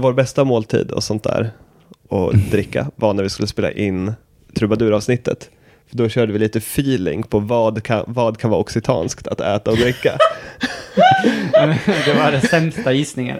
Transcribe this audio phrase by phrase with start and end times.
[0.00, 1.50] vår bästa måltid och sånt där
[2.08, 4.12] och dricka var när vi skulle spela in
[4.54, 5.50] trubaduravsnittet.
[5.88, 9.70] För då körde vi lite feeling på vad kan, vad kan vara occitanskt att äta
[9.70, 10.18] och dricka.
[12.04, 13.36] det var det sämsta gissningen.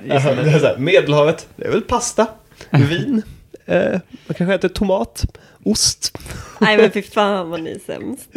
[0.78, 2.26] Medelhavet, det är väl pasta,
[2.70, 3.22] vin,
[3.66, 3.90] eh,
[4.26, 5.24] man kanske äter tomat,
[5.64, 6.18] ost.
[6.60, 8.28] Nej men fy fan vad ni är sämst.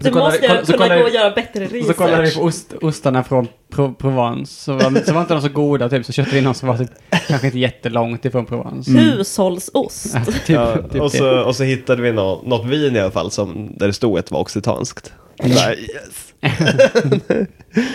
[0.00, 1.94] Du måste vi- jag koll- så kunna kollar gå vi- och göra bättre Och så
[1.94, 2.40] kollade vi research.
[2.40, 4.54] på ost, ostarna från Pro Provence.
[4.62, 6.06] Så var, så var inte de så goda, typ.
[6.06, 6.90] Så köpte vi någon som var typ,
[7.28, 8.90] kanske inte jättelångt ifrån Provence.
[8.90, 10.12] Hushållsost.
[10.26, 13.30] typ, Ja, typ och, så, och så hittade vi nå, något vin i alla fall
[13.30, 15.12] som, där det stod att det var occitanskt.
[15.36, 16.34] Där, yes.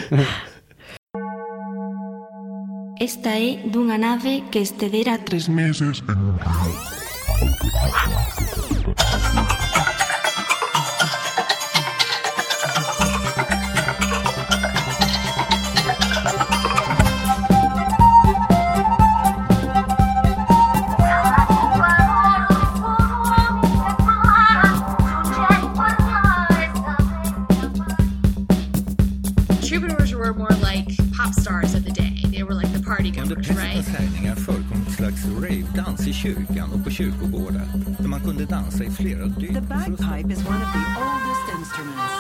[3.00, 6.96] Esta é dunha nave que estedera tres meses en un río.
[33.76, 37.68] Prästernas härjningar förekom ett slags rave-dans i kyrkan och på kyrkogårdar
[38.00, 39.54] där man kunde dansa i flera dygn.
[39.54, 42.14] The bagpipe is one of the oldest instruments.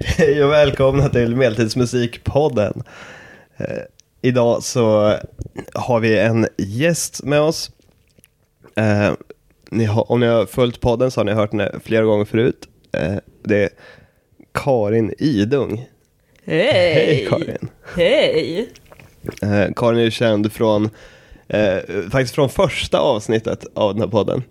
[0.00, 2.82] Hej och välkomna till Medeltidsmusikpodden.
[3.56, 3.66] Eh,
[4.22, 5.16] idag så
[5.74, 7.70] har vi en gäst med oss.
[8.76, 9.12] Eh,
[9.76, 12.68] ni har, om ni har följt podden så har ni hört henne flera gånger förut.
[12.92, 13.68] Eh, det är
[14.54, 15.86] Karin Idung.
[16.46, 16.94] Hej!
[16.94, 17.68] Hej Karin.
[17.96, 18.68] Hej!
[19.42, 20.90] Eh, Karin är känd från,
[21.48, 21.76] eh,
[22.10, 24.42] faktiskt från första avsnittet av den här podden.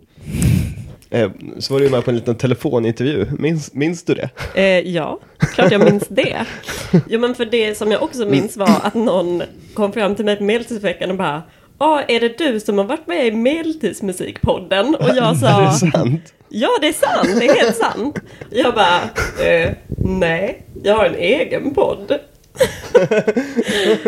[1.09, 4.29] Eh, så var du med på en liten telefonintervju, minns, minns du det?
[4.55, 5.19] Eh, ja,
[5.53, 6.45] klart jag minns det.
[7.09, 10.35] Jo men för det som jag också minns var att någon kom fram till mig
[10.35, 11.43] på Medeltidsveckan och bara
[11.79, 14.95] Ja, är det du som har varit med i Medeltidsmusikpodden?
[14.95, 16.33] Och jag Är sa det sant?
[16.49, 18.19] Ja, det är sant, det är helt sant.
[18.49, 19.01] Jag bara
[19.47, 22.19] eh, Nej, jag har en egen podd.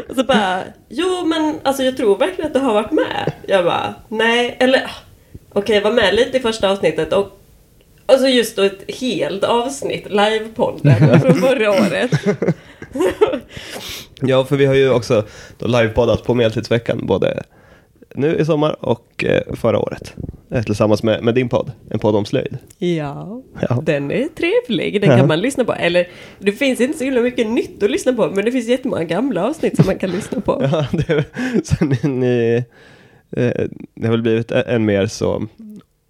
[0.16, 3.32] så bara Jo men alltså jag tror verkligen att du har varit med.
[3.48, 4.92] Jag bara Nej, eller
[5.54, 7.40] Okej, jag var med lite i första avsnittet och
[8.10, 12.12] Alltså just då ett helt avsnitt, livepodden från förra året.
[14.22, 15.24] Ja, för vi har ju också
[15.58, 17.44] då livepoddat på Medeltidsveckan, både
[18.16, 20.14] nu i sommar och eh, förra året.
[20.52, 22.58] Eh, tillsammans med, med din podd, en podd om slöjd.
[22.78, 23.80] Ja, Ja.
[23.84, 25.74] den är trevlig, den kan man lyssna på.
[25.74, 26.08] Eller
[26.40, 29.48] det finns inte så himla mycket nytt att lyssna på, men det finns jättemånga gamla
[29.48, 30.68] avsnitt som man kan lyssna på.
[30.72, 31.24] Ja, det,
[31.64, 32.64] så ni, ni,
[33.32, 33.64] eh,
[33.96, 35.48] det har väl blivit en mer så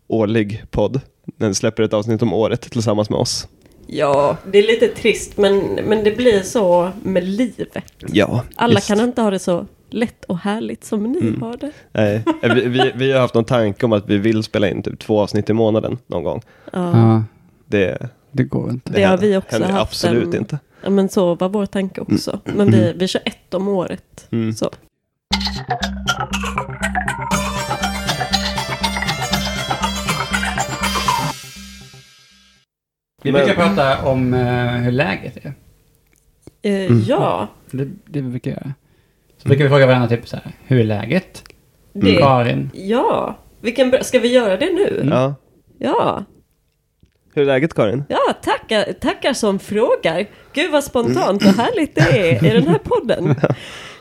[0.08, 1.02] årlig podd.
[1.38, 3.48] Den släpper ett avsnitt om året tillsammans med oss.
[3.88, 7.78] Ja, det är lite trist, men, men det blir så med livet.
[8.08, 8.88] Ja, Alla visst.
[8.88, 11.42] kan inte ha det så lätt och härligt som ni Mm.
[11.42, 11.72] har det.
[11.92, 14.84] Nej, eh, vi, vi, vi har haft någon tanke om att vi vill spela in
[14.84, 16.42] typ två avsnitt i månaden någon gång.
[16.74, 17.24] Ja, Ja,
[17.66, 18.92] Det, det går inte.
[18.94, 20.60] Det har vi också händer haft absolut en- inte.
[20.84, 22.40] ja, men så var vår tanke också.
[22.44, 24.28] Men vi, vi kör ett om året.
[24.32, 24.54] Mm.
[24.54, 24.70] Så.
[33.24, 35.54] Vi Men- brukar prata om eh, hur läget är.
[36.62, 37.04] Eh, Mm.
[37.08, 38.74] Ja, Det, det vi brukar göra.
[39.38, 41.44] Så brukar vi fråga varandra typ så här, hur är läget?
[41.94, 42.70] det, Karin?
[42.74, 43.38] ja.
[43.62, 45.08] Vilken bra, ska vi göra det nu?
[45.12, 45.36] Ja.
[45.80, 46.24] Ja.
[47.34, 48.04] Hur är läget Karin?
[48.10, 50.26] Ja, tackar, tackar som frågar.
[50.54, 52.02] Gud vad spontant och härligt det
[52.32, 53.36] är i den här podden.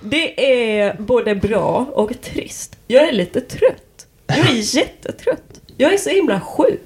[0.03, 0.47] Det
[0.81, 2.79] är både bra och trist.
[2.87, 4.07] Jag är lite trött.
[4.27, 5.61] Jag är jättetrött.
[5.77, 6.81] Jag är så himla sjuk.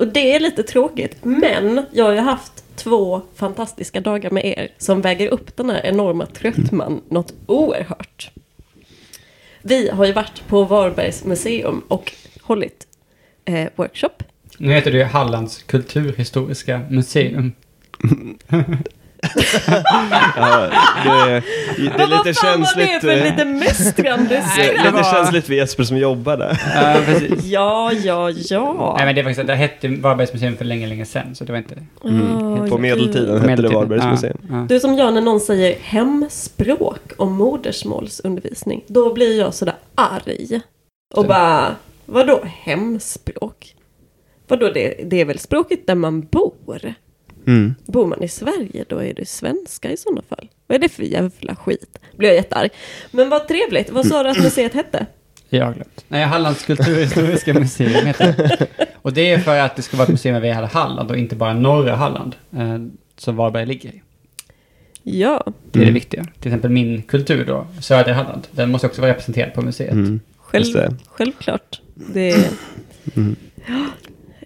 [0.00, 1.16] Och det är lite tråkigt.
[1.22, 5.86] Men jag har ju haft två fantastiska dagar med er som väger upp den här
[5.86, 8.30] enorma tröttman något oerhört.
[9.62, 12.86] Vi har ju varit på Varbergs museum och hållit
[13.44, 14.22] eh, workshop.
[14.58, 17.52] Nu heter det ju Hallands kulturhistoriska museum.
[20.36, 20.68] Ja,
[21.04, 21.42] det,
[21.76, 23.00] det är Men vad lite fan var det känsligt.
[23.00, 24.84] för eh, lite mästrande det skräck?
[24.84, 26.60] lite känsligt för Jesper som jobbar där.
[26.74, 27.44] Ja, precis.
[27.44, 28.94] Ja, ja, ja.
[28.96, 31.58] Nej men det faktiskt, det hette Varbergs museum för länge, länge sedan, så det var
[31.58, 31.74] inte...
[32.04, 32.56] Mm.
[32.56, 32.80] På gud.
[32.80, 33.74] medeltiden På hette det medeltiden.
[33.74, 34.38] Varbergs Ja, museum.
[34.50, 34.66] ja.
[34.68, 38.84] Du som jag när någon säger hemspråk och modersmålsundervisning.
[38.86, 40.60] Då blir jag sådär arg.
[41.14, 41.76] Och bara,
[42.06, 43.74] vadå hemspråk?
[44.48, 46.94] Vadå, det, det är väl språket där man bor?
[47.46, 47.74] Mm.
[47.86, 50.48] Bor man i Sverige då är det svenska i sådana fall.
[50.66, 51.98] Vad är det för jävla skit?
[52.16, 52.70] Blir jag jättearg.
[53.10, 53.90] Men vad trevligt.
[53.90, 55.06] Vad sa du att museet hette?
[55.48, 56.04] Jag har glömt.
[56.08, 58.66] Nej, Hallands kulturhistoriska museum heter det.
[59.02, 61.36] Och det är för att det ska vara ett museum över hela Halland och inte
[61.36, 62.36] bara norra Halland.
[62.52, 62.78] Eh,
[63.16, 64.02] som Varberg ligger i.
[65.02, 65.94] Ja, Det är Mm.
[65.94, 66.24] det viktiga.
[66.40, 68.46] Till exempel min kultur då, södra Halland.
[68.50, 69.92] Den måste också vara representerad på museet.
[69.92, 70.20] Mm.
[70.36, 70.96] själv, det.
[71.06, 71.80] självklart.
[71.94, 72.50] Det,
[73.16, 73.36] Mm.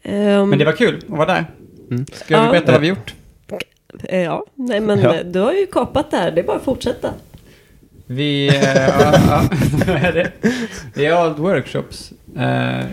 [0.02, 1.44] Ehm, Men det var kul att vara där.
[1.90, 2.06] Mm.
[2.12, 2.50] Ska vi Ja.
[2.52, 3.14] berätta vad vi gjort?
[4.08, 5.14] eh, Ja, nej men Ja.
[5.14, 6.30] eh, du har ju kapat där.
[6.30, 7.10] Det är bara att fortsätta.
[8.06, 9.42] Vi, eh, ja, ja,
[9.86, 10.32] vad är det?
[10.94, 12.12] Vi har hållit workshops.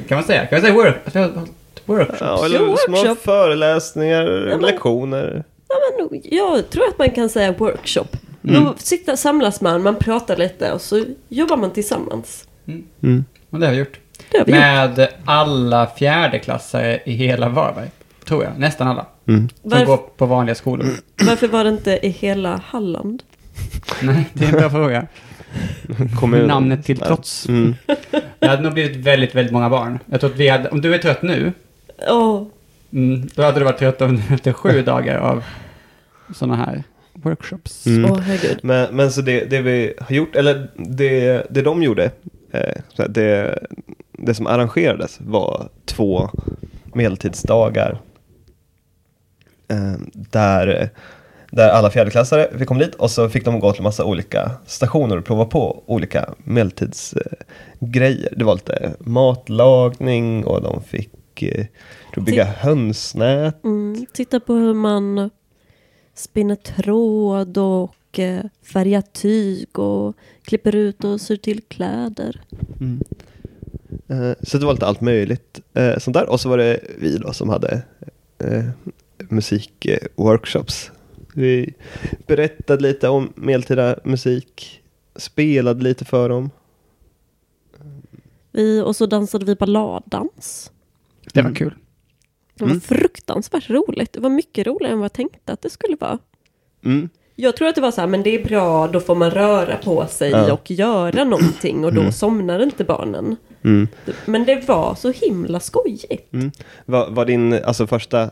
[0.07, 0.45] Kan man säga?
[0.45, 1.49] Kan man säga work, hållit
[1.85, 2.17] workshops?
[2.21, 3.15] Ja, eller Jo, små workshop.
[3.15, 5.43] föreläsningar, Ja, men- lektioner.
[5.67, 5.75] Ja,
[6.09, 8.07] men jag tror att man kan säga workshop.
[8.47, 8.63] Mm.
[8.63, 12.47] Då sitter, samlas man, man pratar lite och så jobbar man tillsammans.
[13.03, 13.25] Mm.
[13.49, 13.99] Och det har vi gjort.
[14.31, 14.59] Det har vi gjort.
[14.97, 17.89] Med alla fjärdeklassare i hela Varberg.
[18.25, 18.59] Tror jag.
[18.59, 19.05] Nästan alla.
[19.27, 19.49] Mm.
[19.49, 20.85] Som Varför- går på vanliga skolor.
[21.27, 23.23] Varför var det inte i hela Halland?
[24.01, 25.07] Nej, det är en bra fråga.
[26.19, 26.47] Kommunen.
[26.47, 27.47] Namnet till trots.
[27.47, 27.75] Mm.
[28.39, 29.99] Det hade nog blivit väldigt, väldigt många barn.
[30.05, 31.53] Jag tror att vi hade, om du är trött nu,
[32.93, 35.43] mm, då hade du varit trött om- efter sju dagar av
[36.35, 36.83] sådana här
[37.13, 37.85] workshops.
[37.87, 38.11] Mm.
[38.11, 38.59] åh herregud.
[38.63, 42.11] Men, men så det, det vi har gjort, eller det, det de gjorde,
[42.51, 43.59] eh, det,
[44.11, 46.29] det som arrangerades var två
[46.93, 47.97] medeltidsdagar.
[49.73, 50.89] Eh, där,
[51.51, 55.17] där alla fjärdeklassare fick komma dit och så fick de gå till massa olika stationer
[55.17, 57.37] och prova på olika medeltidsgrejer.
[57.79, 58.33] Grejer.
[58.37, 61.65] det var lite matlagning och de fick eh,
[62.17, 63.63] bygga hönsnät.
[63.63, 65.29] Mm, titta på hur man
[66.13, 68.43] spinner tråd och eh,
[68.73, 70.15] färgar tyg och
[70.45, 72.41] klipper ut och syr till kläder.
[74.07, 75.59] Eh, Så det var lite allt möjligt
[75.97, 76.29] sånt där.
[76.29, 77.81] Och så var det vi då som hade
[79.33, 80.91] musikworkshops.
[81.35, 81.73] Vi
[82.27, 84.81] berättade lite om medeltida musik,
[85.15, 86.49] spelade lite för dem.
[88.51, 90.71] Vi, och så dansade vi balladdans.
[91.33, 91.55] Det var Mm.
[91.55, 91.73] kul.
[92.55, 92.81] Det var Mm.
[92.81, 94.13] fruktansvärt roligt.
[94.13, 96.19] Det var mycket roligare än vad jag tänkte att det skulle vara.
[96.85, 97.09] Mm.
[97.35, 99.77] Jag tror att det var så här, men det är bra, då får man röra
[99.77, 100.53] på sig Ja.
[100.53, 102.11] och göra någonting och då Mm.
[102.13, 103.35] somnar inte barnen.
[103.63, 103.87] Mm.
[104.25, 106.33] Men det var så himla skojigt.
[106.33, 106.51] Mm.
[106.85, 108.31] Var, var din alltså, första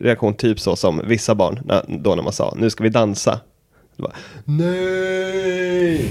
[0.00, 3.40] reaktion typ så som vissa barn, när, då när man sa nu ska vi dansa?
[3.96, 4.12] Var,
[4.44, 6.10] Nej!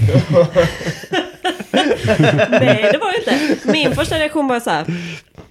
[2.50, 3.72] Nej, det var det inte.
[3.72, 4.86] Min första reaktion var så här,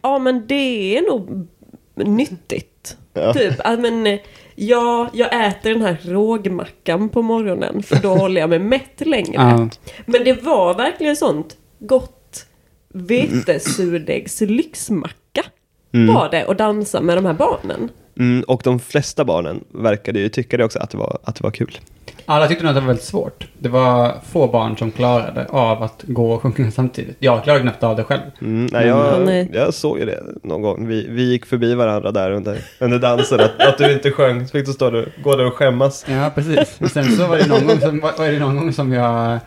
[0.02, 1.48] ja men det är nog
[1.96, 2.98] nyttigt.
[3.14, 3.34] Ja.
[3.34, 4.20] Typ, att men
[4.56, 9.34] ja, jag äter den här rågmackan på morgonen för då håller jag mig mätt längre.
[9.34, 9.70] Ja.
[10.06, 12.46] Men det var verkligen sånt gott
[12.94, 15.46] vetesurdegs lyxmacka.
[15.94, 16.16] Mm.
[16.16, 17.90] Var det att dansa med de här barnen.
[18.20, 21.44] Mm, och de flesta barnen verkade ju tycka det också, att det var, att det
[21.44, 21.80] var kul.
[22.26, 23.48] Alla tyckte nog att det var väldigt svårt.
[23.60, 27.16] Det var få barn som klarade av att gå och sjunga samtidigt.
[27.20, 28.22] Jag klarade knappt av det själv.
[28.42, 30.88] Mm, nej, Ja, jag, jag såg ju det någon gång.
[30.88, 33.40] Vi, vi gick förbi varandra där under, under dansen.
[33.40, 36.06] Att, att du inte sjöng, så fick du stå där, gå där och skämmas.
[36.10, 36.78] Ja, precis.
[36.82, 39.40] Och sen så var det någon gång som, var var det någon gång som jag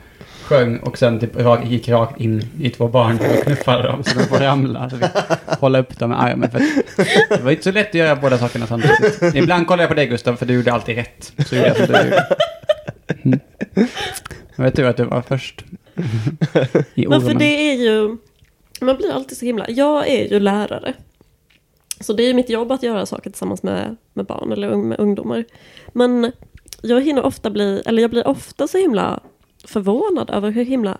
[0.42, 4.18] sjöng och sen typ rak, gick rakt in i två barn och knuffade dem så
[4.18, 4.90] de får ramla.
[4.90, 5.06] Så vi
[5.60, 6.50] hålla upp dem med armen.
[6.50, 6.58] För
[7.36, 9.34] det var inte så lätt att göra båda sakerna samtidigt.
[9.34, 11.32] Ibland kollade jag på dig Gustav, för du gjorde alltid rätt.
[11.46, 12.26] Så gjorde jag som du gjorde.
[13.24, 13.40] Mm.
[14.56, 15.64] Jag vet tur att du var först.
[16.94, 18.16] I Men för det är ju,
[18.80, 20.94] man blir alltid så himla, jag är ju lärare.
[22.00, 25.00] Så det är ju mitt jobb att göra saker tillsammans med, med barn eller med
[25.00, 25.44] ungdomar.
[25.92, 26.32] Men
[26.82, 29.20] jag hinner ofta bli, eller jag blir ofta så himla
[29.64, 30.99] förvånad över hur himla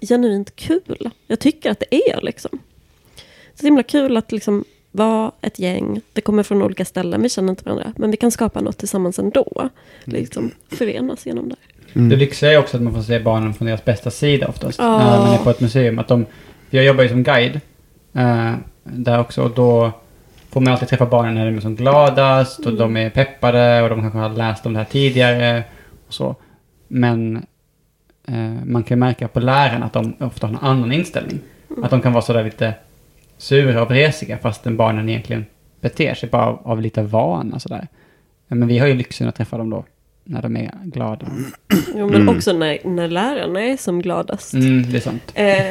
[0.00, 2.58] genuint kul jag tycker att det är liksom.
[3.54, 7.50] Så himla kul att liksom vara ett gäng, det kommer från olika ställen, vi känner
[7.50, 9.68] inte varandra, men vi kan skapa något tillsammans ändå.
[10.04, 11.56] Liksom förenas genom det.
[11.94, 14.78] Det lyxiga är också att man får se barnen från deras bästa sida oftast.
[14.78, 14.98] Ja.
[14.98, 15.98] När man är på ett museum.
[15.98, 16.26] Att de,
[16.70, 17.60] jag jobbar ju som guide.
[18.12, 19.42] Eh, där också.
[19.42, 19.92] Och då
[20.50, 22.66] får man alltid träffa barnen när de är som gladast.
[22.66, 23.82] Och de är peppade.
[23.82, 25.64] Och de kanske har läst om det här tidigare.
[26.06, 26.36] Och så.
[26.88, 27.46] Men
[28.64, 31.40] man kan märka på lärarna att de ofta har en annan inställning.
[31.82, 32.74] Att de kan vara sådär lite
[33.38, 34.38] sura och vresiga.
[34.38, 35.46] Fastän barnen egentligen
[35.80, 37.88] beter sig bara av, av lite vana sådär.
[38.48, 39.84] Men vi har ju lyxen att träffa dem då.
[40.24, 41.26] När de är glada.
[41.96, 44.54] Jo, men också när, när lärarna är som gladast.
[44.54, 45.32] Mm, det är sant.
[45.34, 45.70] Eh,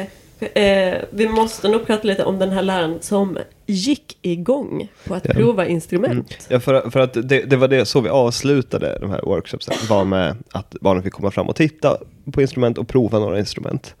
[0.64, 5.24] eh, vi måste nog prata lite om den här läraren som gick igång på att
[5.26, 5.34] Ja.
[5.34, 6.46] prova instrument.
[6.50, 9.74] Ja, för, för att det, det var det så vi avslutade de här workshopsen.
[9.88, 11.96] Var med att barnen fick komma fram och titta
[12.32, 13.94] på instrument och prova några instrument.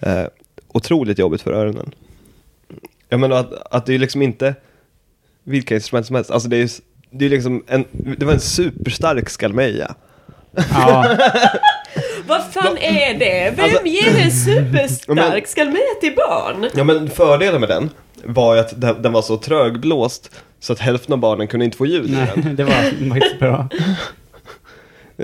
[0.00, 0.22] Eh,
[0.68, 1.94] otroligt jobbigt för öronen.
[3.08, 4.54] Jag menar att, att det är liksom inte
[5.44, 6.30] vilka instrument som helst.
[6.30, 6.68] Alltså det är, ju-
[7.10, 9.94] det är liksom en, det var en superstark skalmeja.
[10.70, 11.16] Ja,
[12.26, 13.52] Vad fan är det?
[13.56, 16.70] Vem Alltså- ger en superstark skalmet till barn?
[16.74, 17.90] Ja men fördelen med den
[18.24, 20.30] var ju att den, den var så trögblåst
[20.60, 22.28] så att hälften av barnen kunde inte få ljud i den.
[22.36, 23.68] Nej, det var faktiskt bra.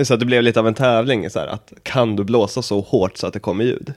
[0.03, 2.81] Så att det blev lite av en tävling, så här, att kan du blåsa så
[2.81, 3.93] hårt så att det kommer ljud?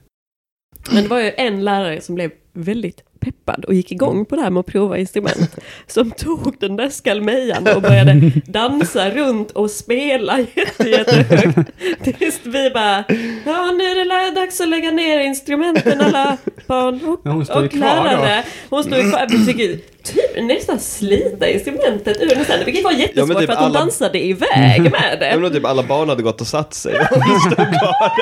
[0.90, 4.42] Men det var ju en lärare som blev väldigt peppad och gick igång på det
[4.42, 5.56] här med att prova instrument.
[5.86, 8.14] Som tog den där skalmejan och började
[8.46, 11.58] dansa runt och spela jätte, jättehögt.
[12.18, 13.04] Tills vi bara,
[13.46, 16.36] ja nu är det dags att lägga ner instrumenten alla
[16.66, 18.44] barn och, Men hon står och lärare.
[18.70, 19.56] Hon stod ju kvar, vi fick
[20.02, 23.66] typ nästan slita instrumentet ur sen, vilket var jättesvårt Ja, men typ för att hon
[23.66, 25.26] alla- dansade iväg med det.
[25.26, 26.94] Även om typ alla barn hade gått och satt sig.
[26.94, 27.06] och
[27.52, 28.12] stod kvar.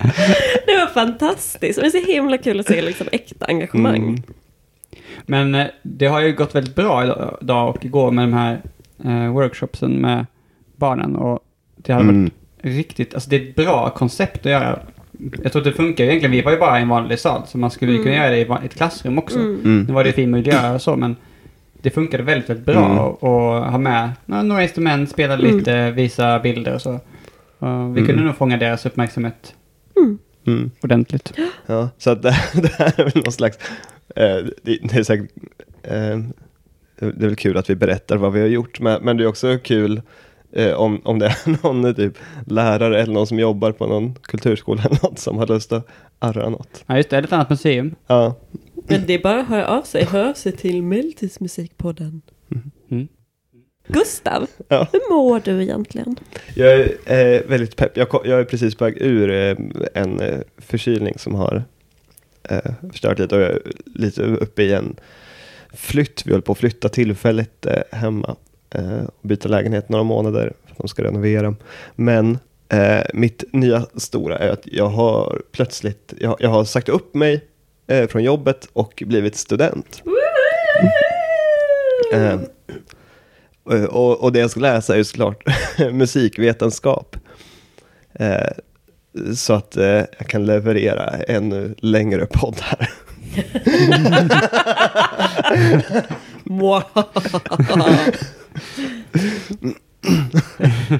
[0.66, 1.78] Det var fantastiskt.
[1.78, 3.96] Och det är så himla kul att se liksom äkta engagemang.
[4.02, 4.22] Mm.
[5.26, 7.04] Men eh, det har ju gått väldigt bra
[7.40, 8.60] idag- och igår med de här
[9.04, 10.26] eh, workshopsen med
[10.76, 11.16] barnen.
[11.16, 11.38] Och
[11.76, 12.22] det har Mm.
[12.24, 12.32] varit
[12.76, 14.78] riktigt, alltså det är ett bra koncept att göra.
[15.42, 16.32] Jag tror att det funkar ju egentligen.
[16.32, 18.38] Vi var ju bara i en vanlig sal, så man skulle ju kunna göra det
[18.38, 19.38] i ett klassrum också.
[19.38, 19.84] Mm.
[19.88, 21.16] Nu var det fin miljö och så, men
[21.82, 22.98] det funkade väldigt, väldigt bra Mm.
[22.98, 27.00] att att ha med några instrument, spela lite, visa bilder och så.
[27.58, 29.54] Och vi kunde nog fånga deras uppmärksamhet
[30.50, 30.70] Mm.
[30.82, 31.32] ordentligt.
[31.66, 33.58] Ja, så att det, det här är väl någon slags,
[34.16, 35.30] eh, det, det är säkert,
[35.82, 36.18] eh,
[36.96, 39.28] det är väl kul att vi berättar vad vi har gjort, men, men det är
[39.28, 40.02] också kul
[40.52, 44.82] eh, om, om det är någon typ lärare eller någon som jobbar på någon kulturskola
[44.82, 45.86] eller något som har lust att
[46.18, 46.84] arra något.
[46.86, 47.16] Ja, just det.
[47.16, 47.94] Eller ett annat museum.
[48.06, 48.34] Ja,
[48.88, 50.04] Men det är bara att höra av sig.
[50.04, 52.22] Hör av sig till Medeltidsmusikpodden.
[52.90, 53.08] Mm.
[53.92, 54.86] Gustav, Ja.
[54.92, 56.16] hur mår du egentligen?
[56.54, 57.96] jag är eh, väldigt pepp.
[57.96, 59.56] Jag, jag är precis på väg ur eh,
[59.94, 61.62] en eh, förkylning som har
[62.50, 63.62] eh, förstört lite och jag är
[63.94, 64.96] lite uppe i en
[65.74, 66.22] flytt.
[66.26, 68.36] Vi håller på att flytta tillfälligt eh, hemma
[68.74, 71.54] eh, och byta lägenhet några månader för att de ska renovera.
[71.94, 72.38] Men
[73.14, 77.44] mitt nya stora är att jag har plötsligt, jag, jag har sagt upp mig
[78.08, 80.02] från jobbet och blivit student.
[82.14, 82.40] Eh,
[83.64, 85.44] och, och det jag ska läsa är såklart
[85.92, 87.16] musikvetenskap.
[88.12, 88.52] Eh,
[89.34, 89.84] så att eh,
[90.18, 92.90] jag kan leverera ännu längre poddar.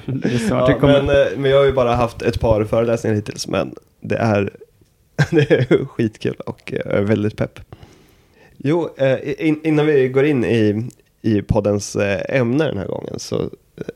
[0.05, 0.69] Det är svårt.
[0.69, 4.15] Ja, men, eh, men jag har ju bara haft ett par föreläsningar hittills, men det
[4.15, 4.53] är,
[5.31, 7.59] det är skitkul och jag är väldigt pepp.
[8.57, 10.89] Jo, eh, in, innan vi går in i,
[11.21, 13.49] i poddens eh, ämne den här gången så eh,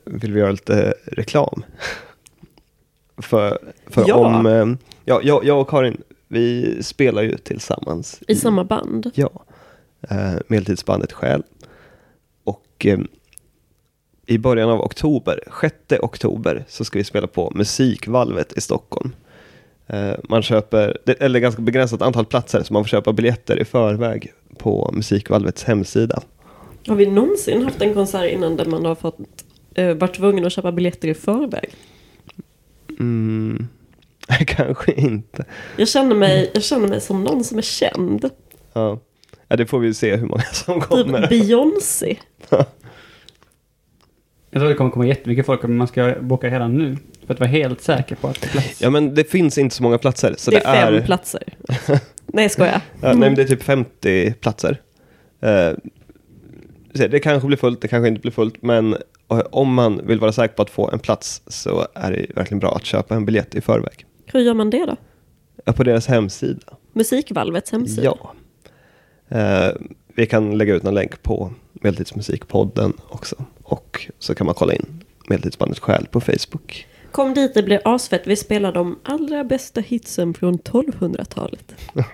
[0.04, 1.62] vill vi göra lite reklam.
[3.18, 4.14] För, för Ja.
[4.14, 4.66] om, eh,
[5.04, 8.20] ja, jag, jag och Karin, vi spelar ju tillsammans.
[8.28, 9.10] I samma band?
[9.14, 9.30] Ja,
[10.10, 11.42] eh, medeltidsbandet Själ.
[12.44, 12.98] Och eh,
[14.26, 19.12] i början av oktober, 6 oktober, så ska vi spela på Musikvalvet i Stockholm.
[19.86, 24.32] Eh, man köper, eller ganska begränsat antal platser, så man får köpa biljetter i förväg
[24.58, 26.22] på Musikvalvets hemsida.
[26.86, 29.18] Har vi någonsin haft en konsert innan där man har fått
[29.74, 31.70] eh, varit tvungen att köpa biljetter i förväg?
[32.98, 33.68] Mm,
[34.46, 35.44] kanske inte.
[35.76, 38.30] Jag känner, mig, jag känner mig som någon som är känd.
[38.72, 39.00] Ja.
[39.48, 41.26] ja, det får vi se hur många som Typ kommer.
[41.28, 42.16] Beyoncé.
[44.50, 46.96] Jag tror det kommer komma jättemycket folk, men man ska boka redan nu.
[47.26, 48.82] För att vara helt säker på att det är plats.
[48.82, 50.34] Ja, men det finns inte så många platser.
[50.38, 51.42] Så det är fem platser.
[52.26, 52.80] Nej, jag skojar.
[53.00, 54.80] Ja, nej, men det är typ 50 platser.
[55.40, 55.76] Så
[56.96, 58.92] det kanske blir fullt, det kanske inte blir fullt, men
[59.30, 62.58] eh, om man vill vara säker på att få en plats så är det verkligen
[62.58, 64.06] bra att köpa en biljett i förväg.
[64.26, 64.96] Hur gör man det då?
[65.72, 66.76] På deras hemsida.
[66.92, 68.02] Musikvalvets hemsida?
[68.02, 68.32] Ja.
[69.38, 69.72] Eh,
[70.14, 73.44] vi kan lägga ut en länk på Medeltidsmusikpodden också.
[73.62, 76.86] Och så kan man kolla in Medeltidsbandet Själ på Facebook.
[77.10, 78.26] Kom dit, det blir asfett.
[78.26, 81.74] Vi spelar de allra bästa hitsen från 1200-talet.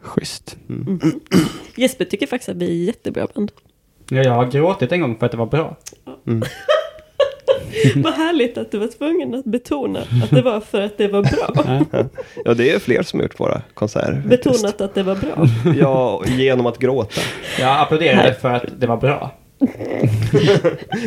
[0.00, 0.56] Schysst.
[1.76, 3.52] Jesper tycker faktiskt att vi är jättebra band.
[4.14, 5.76] Ja, jag har gråtit en gång för att det var bra.
[7.96, 11.22] Vad härligt att du var tvungen att betona att det var för att det var
[11.22, 11.80] bra.
[12.44, 14.12] Ja, det är fler som har gjort våra konserter.
[14.12, 14.44] faktiskt.
[14.44, 15.46] Betonat att det var bra.
[15.80, 17.20] Ja, genom att gråta.
[17.60, 19.30] Jag applåderade för att det var bra.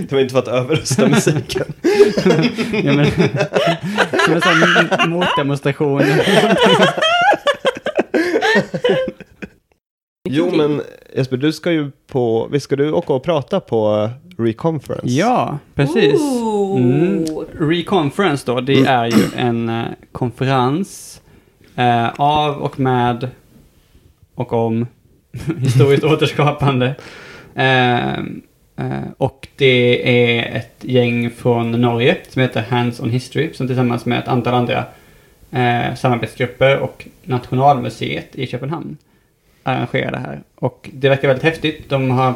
[0.10, 1.74] Det var inte för att överrösta musiken.
[2.84, 3.06] Ja, men,
[4.26, 6.02] som en sån motdemonstration.
[10.26, 10.82] Jo men
[11.16, 15.08] Jesper, du ska ju på, visst ska du åka och prata på Reconference?
[15.08, 16.22] Ja, precis.
[16.76, 17.26] Mm.
[17.60, 21.22] Reconference då, det är ju en eh, konferens
[21.76, 23.30] eh, av och med
[24.36, 24.88] och om
[25.60, 26.96] historiskt återskapande.
[27.56, 28.10] Eh,
[28.76, 34.06] eh, och det är ett gäng från Norge som heter Hands on History som tillsammans
[34.06, 34.84] med ett antal andra
[35.52, 38.98] eh, samarbetsgrupper och Nationalmuseet i Köpenhamn
[39.66, 40.44] arrangera det här.
[40.56, 41.90] Och det verkar väldigt häftigt.
[41.90, 42.34] De har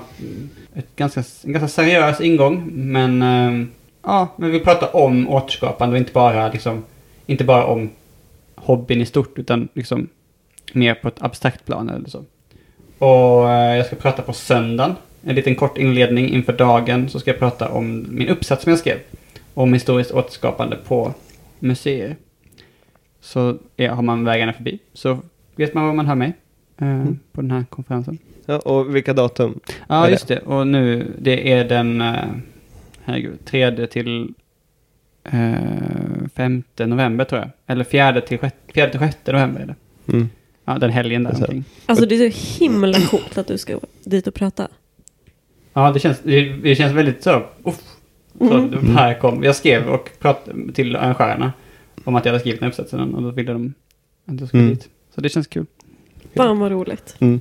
[0.76, 2.70] ett ganska, en ganska seriös ingång.
[2.74, 3.68] Men, eh,
[4.04, 6.84] ja, men vi pratar om återskapande och inte bara, liksom,
[7.26, 7.90] inte bara om
[8.56, 9.40] hobbyn i stort.
[9.40, 10.08] Utan liksom
[10.74, 12.26] mer på ett abstrakt plan eller så.
[12.98, 14.96] Och eh, jag ska prata på söndagen.
[15.24, 17.10] En liten kort inledning inför dagen.
[17.10, 18.98] Så ska jag prata om min uppsats som jag skrev.
[19.54, 21.14] Om historiskt återskapande på
[21.60, 22.16] museer.
[23.22, 25.20] Så ja, har man vägarna förbi så
[25.56, 26.34] vet man var man hör mig
[26.82, 28.18] eh, på den här konferensen.
[28.46, 29.60] Ja, och vilka datum?
[29.88, 30.40] Ja, just det.
[30.40, 32.16] Och nu, det är den, eh,
[33.04, 34.34] herregud, tredje till
[35.24, 35.52] eh,
[36.36, 37.50] femte november tror jag.
[37.68, 39.76] Eller fjärde till, sjätte, fjärde till sjätte november är det.
[40.14, 40.30] Mm.
[40.66, 41.54] Ja, den helgen där Alltså.
[41.86, 44.68] Alltså det är så himla coolt att du ska dit och prata.
[45.74, 47.82] Ja, det känns, det, det känns väldigt så, uff.
[48.40, 48.96] Så Mm.
[48.96, 51.54] här kom, jag skrev och pratade till arrangörerna
[52.04, 53.74] om att jag hade skrivit den här uppsatsen och då ville de
[54.26, 54.76] att jag skulle Mm.
[54.76, 54.90] dit.
[55.16, 55.66] Så det känns kul.
[56.36, 57.16] Fan vad roligt.
[57.20, 57.40] Mm.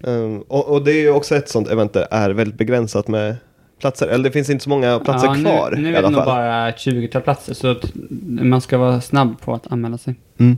[0.00, 3.08] Um, och, och det är ju också ett sånt event där det är väldigt begränsat
[3.08, 3.36] med
[3.78, 4.06] platser.
[4.08, 6.24] Eller det finns inte så många platser ja, kvar nu, nu i är det nog
[6.24, 10.14] bara ett 20-tal platser så att man ska vara snabb på att anmäla sig.
[10.38, 10.56] Mm.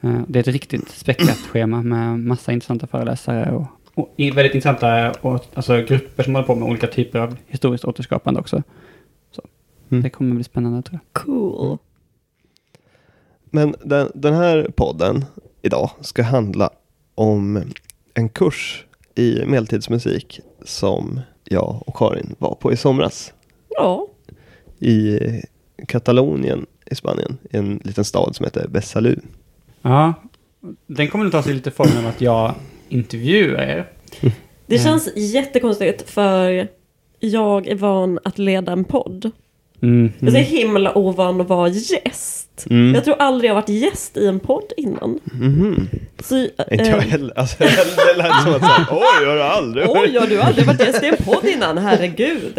[0.00, 5.12] Eh, Det är ett riktigt späckat schema med massa intressanta föreläsare och, och väldigt intressanta
[5.20, 8.62] och, alltså, grupper som håller på med olika typer av historiskt återskapande också.
[9.30, 9.42] Så
[9.90, 10.02] Mm.
[10.02, 11.22] det kommer bli spännande tror jag.
[11.22, 11.78] Cool.
[13.50, 15.24] Men den, den här podden
[15.62, 16.70] idag ska handla
[17.14, 17.62] om
[18.14, 18.84] en kurs
[19.14, 23.32] i medeltidsmusik som jag och Karin var på i somras
[23.68, 24.06] Ja.
[24.78, 25.18] i
[25.88, 29.16] Katalonien i Spanien, i en liten stad som heter Besalú.
[29.82, 30.14] Ja,
[30.86, 32.54] den kommer nog ta sig lite formen av att jag
[32.88, 33.90] intervjuar er.
[34.66, 34.84] Det Mm.
[34.84, 36.68] känns jättekonstigt för
[37.20, 39.30] jag är van att leda en podd.
[39.82, 40.12] Mm.
[40.18, 42.66] Jag är så himla ovan att vara gäst.
[42.70, 42.94] Mm.
[42.94, 45.20] Jag tror aldrig jag har varit gäst i en podd innan.
[45.24, 45.88] Mhm.
[46.24, 47.38] Så, Inte jag eh, heller.
[47.38, 50.66] Alltså, det lät som att säga, oj, har du aldrig Oj, ja, du har aldrig
[50.66, 52.58] varit gäst i en podd innan, herregud.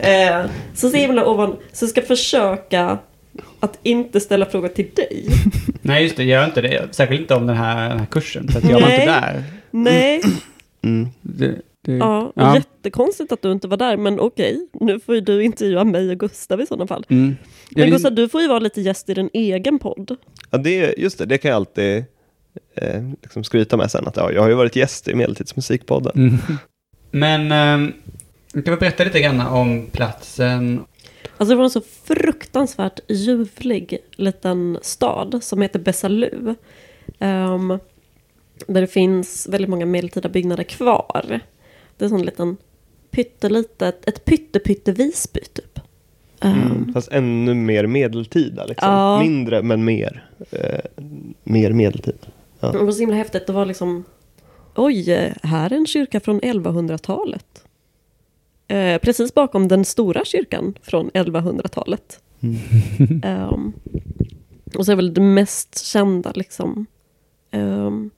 [0.00, 2.98] Eh, så så himla ovan, så jag ska försöka
[3.60, 5.26] att inte ställa frågor till dig.
[5.82, 6.88] Nej, just det, gör inte det.
[6.90, 9.00] Särskilt inte om den här, den här kursen, för att jag var Nej.
[9.00, 9.44] inte där.
[9.70, 10.22] Nej,
[10.82, 11.08] Mm.
[11.22, 11.54] Det,
[11.88, 12.54] det, ja, ja.
[12.54, 14.68] jättekonstigt att du inte var där, men okej.
[14.72, 17.06] Nu får ju du intervjua mig och Gustav i sådana fall.
[17.08, 17.36] Mm.
[17.70, 20.16] Men Gustav, du får ju vara lite gäst i din egen podd.
[20.50, 22.04] Ja, det, just det, det kan jag alltid
[22.74, 24.06] eh, liksom skryta med sen.
[24.06, 26.12] Att ja, jag har ju varit gäst i Medeltidsmusikpodden.
[26.16, 26.38] Mm.
[27.10, 27.50] Men
[28.52, 30.84] jag kan väl berätta lite grann om platsen.
[31.36, 36.54] Alltså det var en så fruktansvärt ljuvlig liten stad som heter Besalú.
[37.18, 37.78] Ehm,
[38.66, 41.40] där det finns väldigt många medeltida byggnader kvar.
[41.98, 42.56] Det är en sån liten
[43.10, 45.78] pyttelitet, ett pytte-pytte Visby typ.
[46.40, 46.92] Ehm, Mm.
[46.92, 48.64] Fast ännu mer medeltida.
[48.64, 48.88] Liksom.
[48.92, 49.20] Ja.
[49.20, 50.30] Mindre men mer.
[50.50, 50.80] Eh,
[51.44, 52.26] mer medeltid.
[52.60, 52.72] Ja.
[52.72, 53.46] Det var så himla häftigt.
[53.46, 54.04] Det var liksom,
[54.74, 57.64] oj, eh, här är en kyrka från 1100-talet.
[58.68, 62.20] Eh, precis bakom den stora kyrkan från 1100-talet.
[63.24, 63.72] Ehm,
[64.74, 66.86] och så är väl det mest kända, liksom,
[67.50, 68.10] ehm,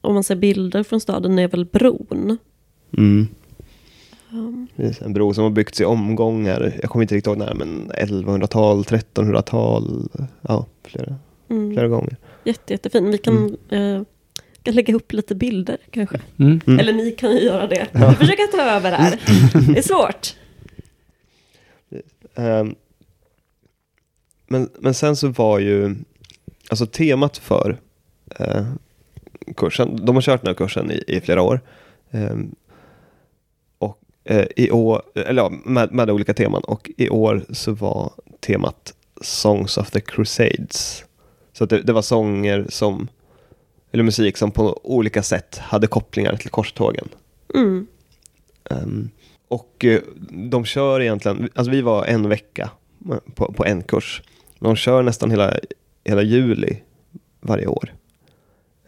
[0.00, 2.38] om man ser bilder från staden, är väl bron.
[2.98, 3.28] Mm.
[5.00, 6.78] En bro som har byggts i omgångar.
[6.82, 10.08] Jag kommer inte riktigt ihåg när, men 1100-tal, 1300-tal.
[10.40, 11.14] Ja, flera,
[11.48, 12.16] mm, flera gånger.
[12.44, 13.10] jätte, jättefin.
[13.10, 14.02] Vi kan, eh,
[14.62, 16.20] kan lägga upp lite bilder kanske.
[16.38, 16.60] Mm.
[16.66, 16.80] Mm.
[16.80, 17.86] Eller ni kan ju göra det.
[17.92, 19.20] Vi försöker ta över här.
[19.72, 20.34] Det är svårt.
[22.34, 22.74] Ehm,
[24.46, 25.94] men, men sen så var ju,
[26.68, 27.80] alltså temat för
[28.38, 28.66] eh,
[29.56, 31.60] kursen, de har kört den här kursen i, i flera år.
[32.10, 32.36] Eh,
[34.56, 36.64] i år, eller ja, med, med olika teman.
[36.64, 41.04] Och i år så var temat Songs of the Crusades.
[41.52, 43.08] Så det, det var sånger som,
[43.92, 47.08] eller musik som på olika sätt hade kopplingar till korstågen.
[47.54, 47.86] Mm.
[48.70, 49.10] Ehm,
[49.48, 52.70] och eh, de kör egentligen, alltså vi var en vecka
[53.34, 54.22] på, på en kurs.
[54.58, 55.54] De kör nästan hela,
[56.04, 56.82] hela juli
[57.40, 57.94] varje år.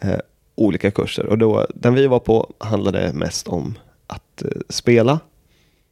[0.00, 0.18] Eh,
[0.54, 1.26] olika kurser.
[1.26, 3.74] Och då, den vi var på handlade mest om
[4.06, 5.20] att eh, spela.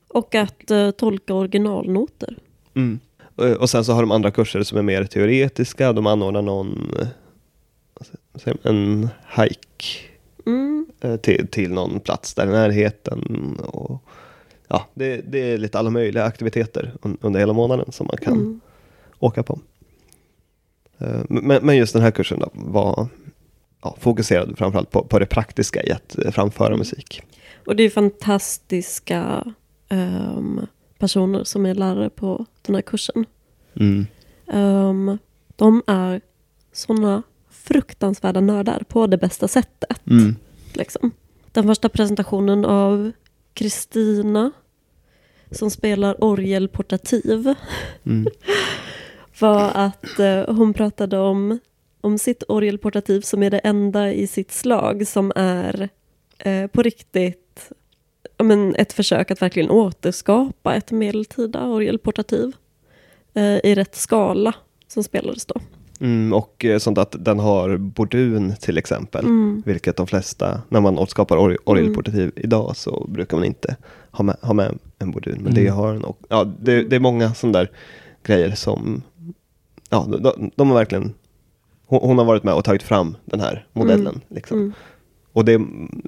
[0.09, 2.37] Och att eh, tolka originalnoter.
[2.75, 2.99] Mm.
[3.37, 5.93] Och, och sen så har de andra kurser som är mer teoretiska.
[5.93, 10.11] De anordnar någon, eh, en hike
[10.47, 10.87] Mm.
[11.01, 13.57] eh, till, till någon plats där i närheten.
[13.59, 14.03] Och,
[14.69, 18.33] ja, det, det är lite alla möjliga aktiviteter un, under hela månaden som man kan
[18.33, 18.61] Mm.
[19.19, 19.59] åka på.
[20.99, 23.07] Eh, Men, men just den här kursen då var
[23.83, 27.23] ja, fokuserad framförallt på, på det praktiska i att eh, framföra musik.
[27.67, 29.53] Och det är fantastiska
[29.89, 30.61] ehm,
[30.99, 33.27] personer som är lärare på den här kursen.
[33.75, 34.07] Mm.
[34.47, 35.19] Ehm,
[35.57, 36.21] de är
[36.73, 40.07] sådana fruktansvärda nördar på det bästa sättet.
[40.07, 40.37] Mm.
[40.73, 41.11] Liksom.
[41.53, 43.13] Den första presentationen av
[43.55, 44.53] Kristina
[45.51, 47.55] som spelar orgelportativ
[48.05, 48.27] Mm.
[49.41, 51.59] var att eh, hon pratade om,
[52.01, 55.89] om sitt orgelportativ som är det enda i sitt slag som är
[56.45, 57.73] eh, på riktigt
[58.39, 62.53] men ett försök att verkligen återskapa ett medeltida orgelportativ
[63.35, 64.55] eh, i rätt skala
[64.89, 65.55] som spelades då.
[66.01, 69.25] Mm, och eh, sånt att den har bordun till exempel.
[69.25, 69.63] Mm.
[69.67, 73.77] Vilket de flesta, när man återskapar or- orgelportativ idag så brukar man inte
[74.11, 75.39] ha med, ha med en bordun.
[75.43, 75.75] Men det Mm.
[75.75, 77.71] har den och, ja, det, det är många sådana där
[78.23, 79.03] grejer som,
[79.91, 81.15] ja, de, de har verkligen,
[81.87, 84.21] hon, hon har varit med och tagit fram den här modellen.
[84.29, 84.59] Liksom.
[84.59, 84.73] Mm.
[85.35, 85.61] Och det,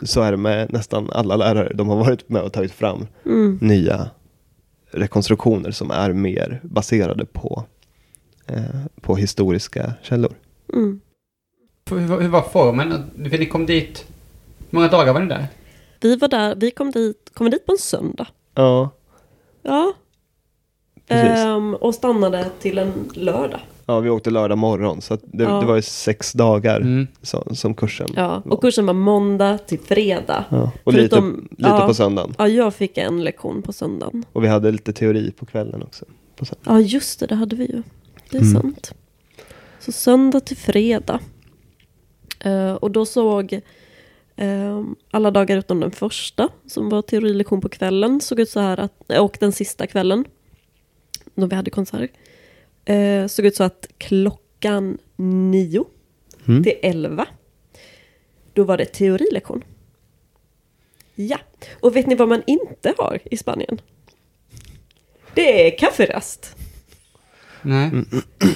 [0.03, 1.73] så är det med nästan alla lärare.
[1.75, 3.59] De har varit med och tagit fram Mm.
[3.63, 4.11] nya
[4.91, 7.65] rekonstruktioner som är mer baserade på,
[8.47, 8.65] eh,
[9.01, 10.33] på historiska källor.
[10.73, 11.01] Mm.
[11.91, 13.11] Hur, var- hur var formen?
[13.31, 14.05] För ni kom dit...
[14.71, 15.47] Hur många dagar var ni där?
[16.01, 18.27] Vi var där, vi kom dit, kom dit på en söndag.
[18.55, 18.91] Ja,
[19.63, 19.93] Ja.
[21.09, 21.39] Precis.
[21.45, 23.61] Ehm, och stannade till en lördag.
[23.87, 25.61] Ja vi åkte lördag morgon så att det, Ja.
[25.61, 27.07] det var ju sex dagar Mm.
[27.23, 28.53] som, som kursen Ja, var.
[28.55, 30.45] och kursen var måndag till fredag.
[30.49, 31.87] Ja, och Förutom- lite, lite ja.
[31.87, 32.35] på söndagen.
[32.39, 34.25] Ja, jag fick en lektion på söndagen.
[34.33, 36.05] Och vi hade lite teori på kvällen också.
[36.37, 36.45] På.
[36.65, 37.83] Ja, just det, det hade vi ju.
[38.31, 38.53] Det är Mm.
[38.63, 38.95] sant.
[39.81, 41.21] Så söndag till fredag.
[42.41, 43.61] Eh, och då såg
[44.37, 48.81] eh, alla dagar utom den första, som var teorilektion på kvällen, såg ut så här
[48.81, 50.25] att, och den sista kvällen,
[51.35, 52.11] då vi hade konsert,
[52.87, 55.85] eh, såg ut så att klockan nio
[56.49, 56.65] Mm.
[56.65, 57.27] till elva,
[58.53, 59.65] då var det teorilektion.
[61.15, 61.39] Ja,
[61.81, 63.81] och vet ni vad man inte har i Spanien?
[65.35, 66.57] Det är kafferast.
[67.63, 67.89] Nej.
[67.89, 68.07] Mm.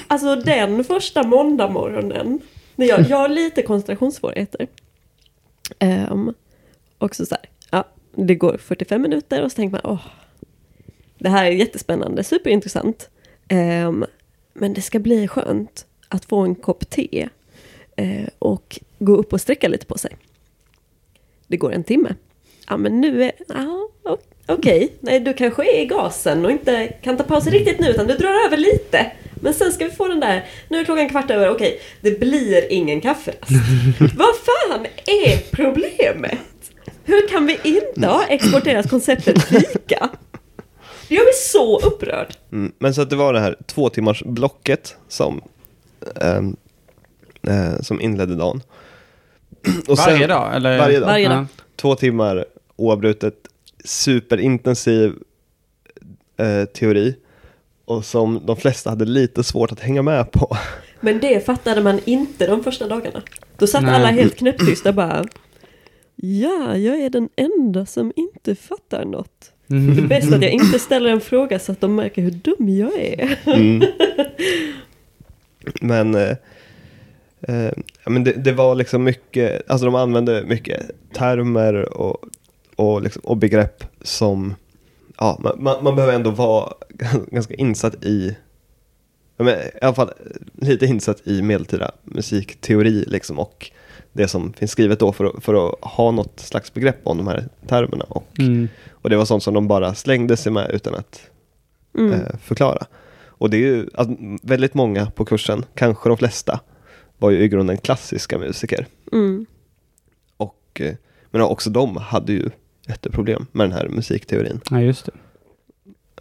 [0.07, 2.39] Alltså den första måndagmorgonen.
[2.75, 4.67] När jag, jag har lite koncentrationssvårigheter.
[5.79, 6.33] Um,
[6.97, 10.05] också så här, ja, det går 45 minuter och så tänker man, åh,
[11.17, 13.09] det här är jättespännande, superintressant.
[13.47, 14.05] Ehm,
[14.53, 17.29] men det ska bli skönt att få en kopp te
[17.95, 20.17] eh, och gå upp och sträcka lite på sig.
[21.47, 22.15] Det går en timme.
[22.69, 23.89] Ja, men nu är, ja,
[24.45, 28.07] okej, nej du kanske är i gasen och inte kan ta paus riktigt nu utan
[28.07, 29.11] du drar över lite.
[29.41, 32.71] Men sen ska vi få den där, nu är klockan kvart över, okej, det blir
[32.71, 33.51] ingen kafferast.
[33.99, 36.39] Vad fan är problemet?
[37.03, 40.09] Hur kan vi inte ha exporterat konceptet fika?
[41.11, 42.35] Gör mig så upprörd.
[42.51, 42.71] Mm.
[42.79, 45.41] Men så att det var det här två timmars blocket som,
[46.21, 46.55] ehm,
[47.47, 48.61] eh, som inledde dagen.
[49.87, 50.55] Och sen- Varje dag?
[50.55, 50.77] Eller?
[50.77, 51.07] Varje dag.
[51.07, 51.37] Varje dag.
[51.37, 51.45] Ja.
[51.75, 52.45] Två timmar
[52.75, 53.33] oavbrutet,
[53.85, 55.13] superintensiv
[56.37, 57.15] eh, teori.
[57.85, 60.57] Och som de flesta hade lite svårt att hänga med på.
[60.99, 63.21] Men det fattade man inte de första dagarna.
[63.57, 63.95] Då satt Nej.
[63.95, 65.25] alla helt knäpptysta bara.
[66.15, 69.51] Ja, jag är den enda som inte fattar något.
[69.71, 70.07] Det är Mm.
[70.07, 73.39] bäst att jag inte ställer en fråga så att de märker hur dum jag är.
[73.45, 73.87] Mm.
[75.81, 76.35] Men, eh,
[77.41, 77.71] eh,
[78.03, 82.17] ja, men det, det var liksom mycket, alltså de använde mycket termer och,
[82.75, 84.55] och, liksom, och begrepp som,
[85.17, 86.73] ja, man, man, man behöver ändå vara
[87.31, 88.35] ganska insatt i,
[89.37, 90.11] men, i alla fall
[90.55, 93.71] lite insatt i medeltida musikteori liksom och
[94.13, 97.27] det som finns skrivet då för att, för att ha något slags begrepp om de
[97.27, 98.05] här termerna.
[98.09, 98.67] Och, Mm.
[98.91, 101.21] och det var sånt som de bara slängde sig med utan att
[101.97, 102.13] Mm.
[102.13, 102.85] eh, förklara.
[103.27, 106.59] Och det är ju alltså, väldigt många på kursen, kanske de flesta,
[107.17, 108.87] var ju i grunden klassiska musiker.
[109.11, 109.45] Mm.
[110.37, 110.93] Och, eh,
[111.31, 112.49] men också de hade ju
[112.87, 114.59] jätteproblem med den här musikteorin.
[114.69, 115.11] Ja, just det.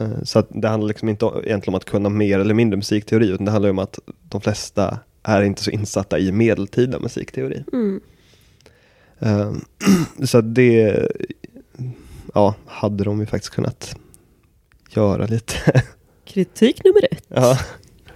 [0.05, 2.77] Eh, så att det handlar liksom inte om, egentligen om att kunna mer eller mindre
[2.77, 7.65] musikteori, utan det handlar om att de flesta är inte så insatta i medeltida musikteori.
[7.73, 8.01] Mm.
[9.19, 9.53] Eh,
[10.27, 11.07] så det,
[12.35, 13.97] ja, hade de ju faktiskt kunnat
[14.91, 15.83] göra lite.
[16.25, 17.25] Kritik nummer ett.
[17.29, 17.59] ja.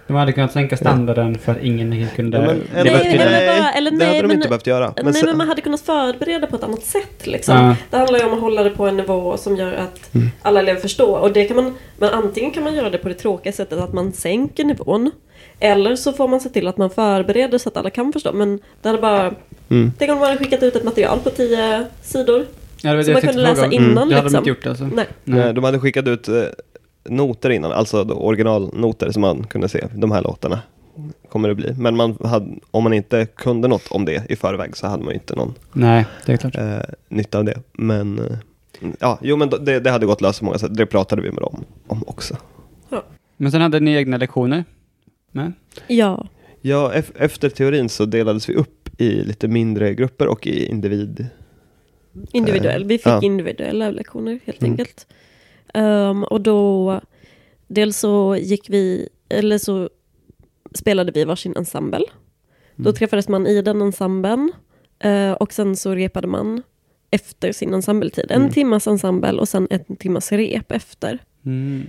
[0.07, 2.37] De hade kunnat sänka standarden för att ingen kunde...
[2.37, 3.47] Ja, men- leva Nej, eller det.
[3.59, 4.93] bara- eller det nej, hade de men- inte behövt göra.
[5.03, 7.55] Nej sen- men man hade kunnat förbereda på ett annat sätt liksom.
[7.57, 7.75] Ja.
[7.91, 10.27] Det handlar ju om att hålla det på en nivå som gör att Mm.
[10.41, 11.19] alla elever förstår.
[11.19, 13.93] Och det kan man, men antingen kan man göra det på det tråkiga sättet att
[13.93, 15.11] man sänker nivån.
[15.59, 18.33] Eller så får man se till att man förbereder så att alla kan förstå.
[18.33, 19.33] Men det hade bara...
[19.69, 19.91] Mm.
[19.97, 22.45] Tänk om man hade skickat ut ett material på tio sidor.
[22.81, 23.71] Ja, det var det Som man kunde läsa om.
[23.71, 24.37] innan Det hade de liksom.
[24.37, 24.89] inte gjort alltså.
[24.93, 25.07] Nej.
[25.23, 26.43] Nej, de hade skickat ut eh,
[27.09, 29.87] noter innan, alltså originalnoter som man kunde se.
[29.93, 30.59] De här låtarna
[31.29, 31.73] kommer det bli.
[31.77, 35.13] Men man hade, om man inte kunde något om det i förväg så hade man
[35.13, 36.55] ju inte någon Nej, det är klart.
[36.55, 36.77] eh,
[37.09, 37.59] nytta av det.
[37.73, 38.37] Men eh,
[38.99, 40.75] ja, jo men det, det hade gått löst på många sätt.
[40.77, 42.35] Det pratade vi med dem om också.
[43.37, 44.63] Men sen hade ni egna lektioner?
[45.35, 45.51] Nej?
[45.87, 46.27] Ja.
[46.61, 51.27] Ja, ef- efter teorin så delades vi upp i lite mindre grupper och i individ.
[52.31, 52.85] Individuell.
[52.85, 53.21] Vi fick Ja.
[53.23, 54.71] individuella lektioner helt Mm.
[54.71, 55.07] enkelt.
[55.73, 57.01] Ehm, och då,
[57.67, 59.89] dels så gick vi, eller så
[60.75, 62.05] spelade vi varsin ensemble.
[62.75, 62.93] Då Mm.
[62.95, 64.51] träffades man i den ensemblen
[64.99, 66.63] eh, och sen så repade man
[67.11, 68.25] efter sin ensembletid.
[68.31, 68.51] En Mm.
[68.53, 71.19] timmas ensemble och sen en timmas rep efter.
[71.45, 71.83] Mm.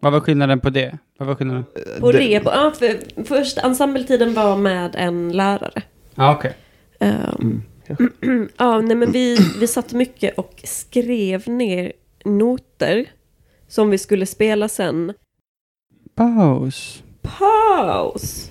[0.00, 0.98] Vad var skillnaden på det?
[1.18, 1.64] Vad var skillnaden?
[2.00, 5.82] På Det- rep, ja, för, först ensembletiden var med en lärare.
[6.14, 6.54] Ja, okej.
[7.00, 7.62] Ehm,
[8.56, 11.92] ja, nej men vi, vi satt mycket och skrev ner
[12.24, 13.06] noter
[13.68, 15.12] som vi skulle spela sen.
[16.14, 17.02] Paus.
[17.22, 18.50] Paus!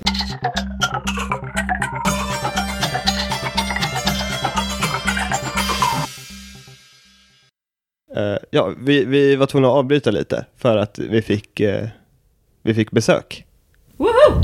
[8.17, 11.87] Eh, ja, vi, vi var tvungna att avbryta lite för att vi fick, eh,
[12.63, 13.45] vi fick besök.
[13.97, 14.41] Woho!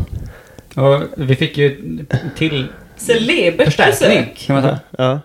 [0.75, 1.99] Och vi fick ju
[2.38, 4.38] till Celebert förstärkning, besök!
[4.38, 4.79] kan man säga.
[4.97, 5.19] Ja,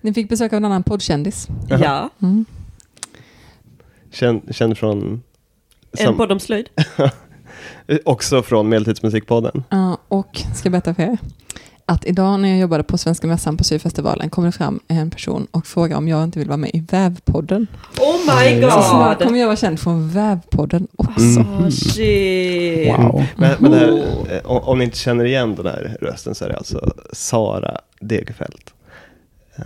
[0.00, 1.48] Ni fick besök av en annan poddkändis.
[1.68, 2.44] Ja, Mm.
[4.10, 5.22] känd, känd från...
[5.98, 6.68] en podd om slöjd.
[8.04, 9.64] också från Medeltidsmusikpodden.
[9.70, 11.18] Ja, och ska jag berätta för er
[11.88, 15.46] att idag när jag jobbade på Svenska Mässan på Syfestivalen kom det fram en person
[15.50, 17.66] och frågade om jag inte vill vara med i Vävpodden.
[18.00, 19.26] Oh my Så snart god!
[19.26, 21.40] kommer jag vara känd från Vävpodden också.
[21.40, 22.88] Oh, shit.
[22.88, 23.24] Wow.
[23.36, 26.48] Men, men här, eh, om, om ni inte känner igen den här rösten så är
[26.48, 28.74] det alltså Sara Degerfelt.
[29.58, 29.64] Eh,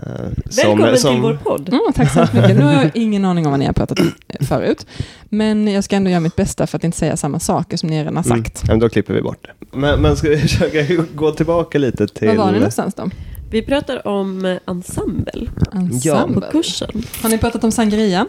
[0.50, 1.68] som- Välkommen som- till vår podd.
[1.68, 2.56] Mm, tack så mycket.
[2.56, 4.86] Nu har jag ingen aning om vad ni har pratat om förut.
[5.28, 8.00] Men jag ska ändå göra mitt bästa för att inte säga samma saker som ni
[8.00, 8.60] redan har Mm, sagt.
[8.62, 9.76] ja, men då klipper vi bort det.
[9.76, 12.28] Men, men ska vi försöka gå tillbaka lite till...
[12.28, 13.10] Var var ni någonstans då?
[13.50, 16.46] Vi pratar om eh, ensemble på Ensemble.
[16.52, 17.02] kursen.
[17.22, 18.28] Har ni pratat om sangrian?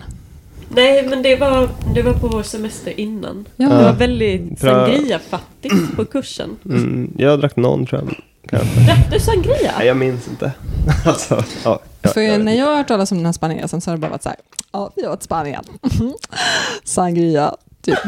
[0.76, 3.46] Nej, men det var, det var på vår semester innan.
[3.56, 3.70] Ja.
[3.70, 6.50] Det var väldigt sangria-fattigt på kursen.
[6.66, 8.16] Mm, jag drack någon tror jag.
[8.60, 9.74] Drack du sangria?
[9.78, 10.52] Nej, jag minns inte.
[11.06, 12.52] alltså, ja, ja, För jag när inte.
[12.54, 14.38] jag har hört talas om den här spanjaresan så har det bara varit så här,
[14.72, 15.64] ja, vi i Spanien.
[16.84, 18.00] Sangria, typ.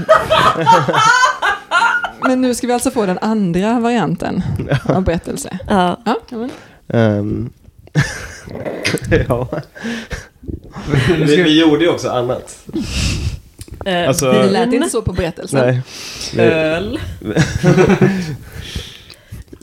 [2.27, 4.43] Men nu ska vi alltså få den andra varianten
[4.89, 5.59] av berättelse.
[5.67, 5.99] Ja.
[6.05, 6.47] Ja.
[6.87, 7.49] Ehm,
[9.27, 9.47] ja.
[11.09, 12.57] vi, vi gjorde ju också annat.
[13.85, 15.81] Eh, Alltså- Det lät inte så på berättelsen.
[16.33, 16.45] Nej.
[16.47, 16.99] Öl,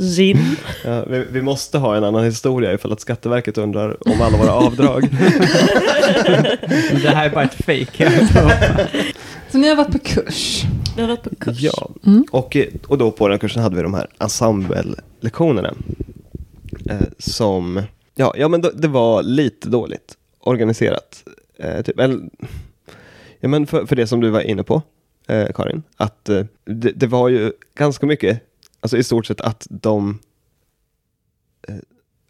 [0.03, 0.57] gin.
[0.85, 4.53] ja, vi, vi måste ha en annan historia ifall att Skatteverket undrar om alla våra
[4.53, 5.09] avdrag.
[7.03, 8.29] Det här är bara ett fake.
[9.51, 10.63] Så ni har varit på kurs.
[10.97, 11.57] Vi har varit på kurs.
[11.61, 12.25] Ja, Mm.
[12.31, 15.75] och, eh, och då på den kursen hade vi de här ensemble-lektionerna.
[16.91, 17.83] Eh, som,
[18.15, 21.25] ja, ja men då, det var lite dåligt organiserat.
[21.59, 22.21] Eh, typ, eller,
[23.41, 24.83] ja men för, för det som du var inne på,
[25.29, 28.41] eh, Karin, att eh, det, det var ju ganska mycket,
[28.83, 30.19] alltså i stort sett att de,
[31.69, 31.75] eh,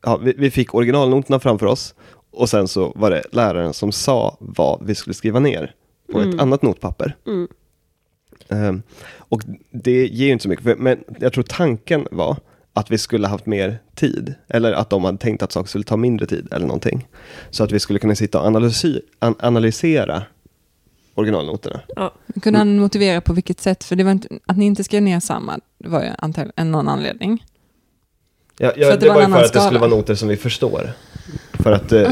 [0.03, 1.95] ja, vi, vi fick originalnoterna framför oss
[2.31, 5.75] och sen så var det läraren som sa vad vi skulle skriva ner
[6.13, 6.41] på ett Mm.
[6.41, 7.17] annat notpapper.
[7.27, 7.49] Mm.
[8.49, 8.83] Ehm,
[9.19, 12.37] och det ger ju inte så mycket, för- men jag tror tanken var
[12.73, 15.97] att vi skulle haft mer tid, eller att de hade tänkt att saker skulle ta
[15.97, 17.09] mindre tid eller någonting.
[17.51, 20.23] Så att vi skulle kunna sitta och analysi- an- analysera
[21.15, 21.81] originalnoterna.
[21.97, 22.15] Ja.
[22.43, 23.85] Kunde han motivera på vilket sätt?
[23.85, 26.89] För det var inte, att ni inte skrev ner samma var ju antagligen en någon
[26.89, 27.45] anledning.
[28.59, 29.79] Ja, ja, att det, det var var ju för att det skulle skala.
[29.81, 30.91] vara noter som vi förstår.
[31.53, 32.09] För att eh,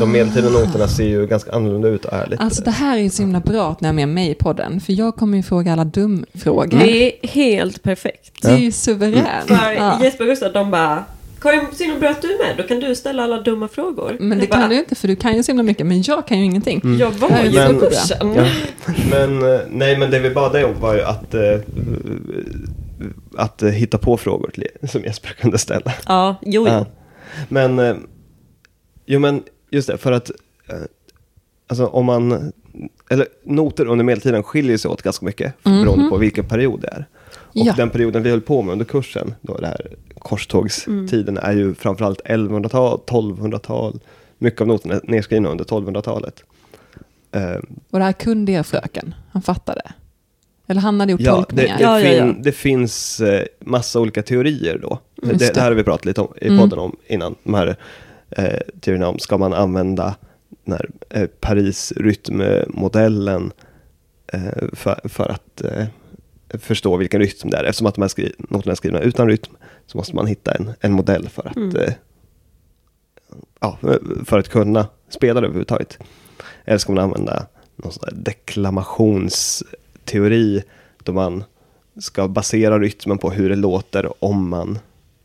[0.00, 2.42] de medeltida noterna ser ju ganska annorlunda ut och är lite...
[2.42, 4.80] Alltså det här är ju så himla bra att ni har med mig i podden.
[4.80, 6.78] För jag kommer ju fråga alla dumfrågor.
[6.78, 8.42] Det är helt perfekt.
[8.42, 9.46] Det är ju suveränt.
[9.46, 10.02] För Ja.
[10.02, 11.04] Jesper och Gustav, de bara
[11.42, 12.56] Karin, synd bra att du är med.
[12.56, 14.16] Då kan du ställa alla dumma frågor.
[14.20, 15.86] Men det Jag bara, kan du inte för du kan ju så himla mycket.
[15.86, 16.80] Men jag kan ju ingenting.
[16.98, 18.34] Jag var ju på Men- kursen.
[18.34, 18.46] Ja.
[19.10, 21.58] Men, eh, nej, men det vi bad dig om var ju att, eh,
[23.36, 25.92] att eh, hitta på frågor till, som Jesper kunde ställa.
[26.06, 26.72] Ja, jo, jo.
[26.72, 26.86] Ja.
[27.48, 27.94] Men, eh,
[29.06, 30.30] jo men just det, för att
[30.68, 30.76] eh,
[31.66, 32.52] alltså om man,
[33.10, 37.06] eller noter under medeltiden skiljer sig åt ganska mycket beroende på vilken period det är.
[37.34, 37.74] Och Ja.
[37.76, 39.86] den perioden vi höll på med under kursen, då det här
[40.22, 44.00] korstågstiden, är ju framförallt 1100-tal, 1200-tal.
[44.38, 46.44] Mycket av noterna är nedskrivna under 1200-talet.
[47.32, 47.56] Eh,
[47.90, 49.14] Och det här kunde er fröken.
[49.32, 49.82] Han fattade.
[50.66, 51.76] Eller han hade gjort Ja, det, tolkningar.
[51.78, 52.34] det, Ja, ja, fin, ja.
[52.42, 54.98] det finns eh, massa olika teorier då.
[55.22, 55.54] Det, det.
[55.54, 56.60] det här har vi pratat lite om i Mm.
[56.60, 57.34] podden om innan.
[57.44, 57.76] De här
[58.30, 60.14] eh, teorierna om, ska man använda
[60.64, 63.52] den här eh, Paris-rytmmodellen
[64.32, 64.40] eh,
[64.72, 65.84] för, för att eh,
[66.58, 67.64] förstå vilken rytm det är.
[67.64, 69.52] Eftersom att de här skri- noterna är skrivna utan rytm
[69.92, 71.76] så måste man hitta en, en modell för att, Mm.
[71.76, 71.92] eh,
[73.60, 73.78] ja,
[74.24, 75.98] för att kunna spela det överhuvudtaget.
[76.64, 80.62] Eller ska man använda någon sån där deklamationsteori
[81.02, 81.44] då man
[82.00, 84.78] ska basera rytmen på hur det låter om man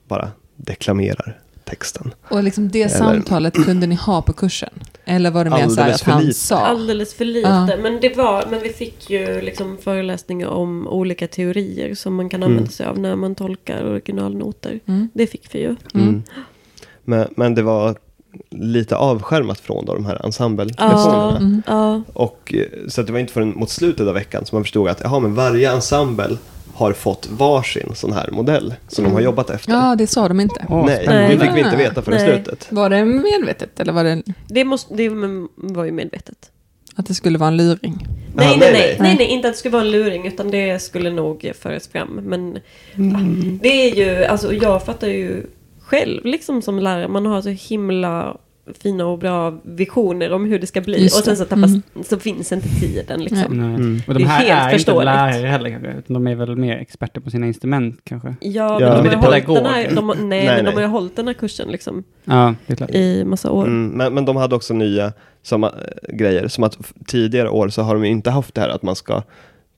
[0.07, 2.13] bara deklamerar texten.
[2.29, 4.69] Och liksom det Eller- samtalet kunde ni ha på kursen?
[5.09, 6.39] Eller var det mer så att för han lite.
[6.39, 6.57] sa?
[6.57, 7.49] Alldeles för lite.
[7.49, 7.77] Ja.
[7.81, 12.43] Men, det var, men vi fick ju liksom föreläsningar om olika teorier som man kan
[12.43, 14.79] använda sig av när man tolkar originalnoter.
[14.85, 15.09] Mm.
[15.13, 15.75] Det fick vi ju.
[15.93, 16.23] Mm.
[17.03, 17.95] Men, men det var
[18.49, 21.37] lite avskärmat från då, de här ensemble-lektionerna.
[21.37, 21.61] Mm.
[21.67, 22.01] ja.
[22.13, 24.89] Och, eh, så att det var inte förrän mot slutet av veckan som man förstod
[24.89, 26.37] att jaha, men varje ensemble
[26.77, 29.71] har fått varsin sån här modell som de har jobbat efter.
[29.73, 30.65] Ja, det sa de inte.
[30.69, 31.35] Åh, Nej, spännande.
[31.35, 32.27] det fick vi inte veta förrän Nej.
[32.43, 32.67] slutet.
[32.71, 35.09] Var det medvetet eller var det Det, måste, det
[35.55, 36.51] var ju medvetet.
[36.95, 38.07] att det skulle vara en luring?
[38.35, 38.97] Nej, Jaha, nej, nej, nej, nej.
[38.99, 42.09] nej, nej, inte att det skulle vara en luring utan det skulle nog föras fram.
[42.23, 42.57] Men
[42.95, 43.59] Mm.
[43.63, 45.45] det är ju, alltså jag fattar ju
[45.81, 48.37] själv liksom som lärare, man har så himla
[48.79, 51.03] fina och bra visioner om hur det ska bli.
[51.03, 51.81] Just och sen så, tappas, Mm.
[52.05, 53.57] så finns inte tiden liksom.
[53.57, 53.75] Nej.
[53.75, 54.01] Mm.
[54.07, 56.77] Och Det de är här helt är inte lärare heller utan de är väl mer
[56.77, 58.35] experter på sina instrument kanske.
[58.41, 58.89] Ja, Ja.
[58.89, 59.95] men De är de, har hållit den här, pedagoger.
[59.95, 60.73] de, nej, Nej, men de nej.
[60.73, 62.89] har ju hållit den här kursen liksom Ja, det är klart.
[62.91, 63.65] i massa år.
[63.65, 66.77] Mm, men, men de hade också nya samma, eh, grejer, som att
[67.07, 69.23] tidigare år så har de ju inte haft det här att man ska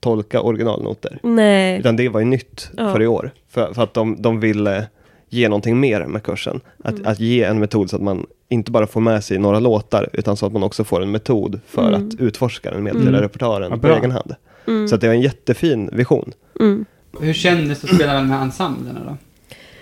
[0.00, 1.18] tolka originalnoter.
[1.22, 1.78] Nej.
[1.78, 2.92] Utan det var ju nytt Ja.
[2.92, 3.30] för i år.
[3.48, 4.86] För, för att de, de ville
[5.28, 6.60] ge någonting mer med kursen.
[6.84, 7.06] Att, Mm.
[7.06, 10.36] att ge en metod så att man inte bara får med sig några låtar, utan
[10.36, 12.08] så att man också får en metod för Mm.
[12.08, 13.22] att utforska den medeltida Mm.
[13.22, 14.34] repertoaren Vad på egen hand.
[14.66, 14.88] Mm.
[14.88, 16.32] Så att det var en jättefin vision.
[16.60, 16.84] Mm.
[17.20, 19.16] Hur kändes det att spela de här ensemblerna då?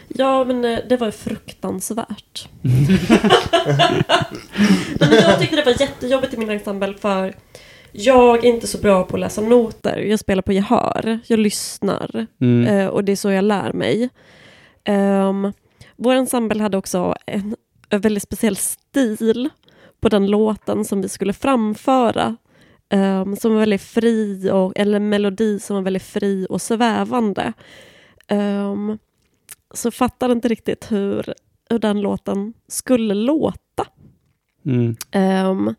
[0.08, 2.48] Ja, men eh, det var fruktansvärt.
[5.00, 7.34] Men jag tyckte det var jättejobbigt i min ensemble för
[7.92, 9.96] jag är inte så bra på att läsa noter.
[9.98, 11.18] Jag spelar på gehör.
[11.26, 12.26] Jag lyssnar.
[12.40, 12.66] Mm.
[12.66, 14.08] Eh, och det är så jag lär mig.
[14.88, 15.52] Um,
[15.96, 17.56] vår ensemble hade också en,
[17.88, 19.48] en väldigt speciell stil
[20.00, 22.36] på den låten som vi skulle framföra.
[22.90, 27.52] Um, som var väldigt fri, och, eller en melodi som var väldigt fri och svävande.
[28.30, 28.98] Um,
[29.74, 31.34] så fattade inte riktigt hur,
[31.70, 33.86] hur den låten skulle låta.
[34.64, 34.96] Mm.
[35.10, 35.74] Ehm,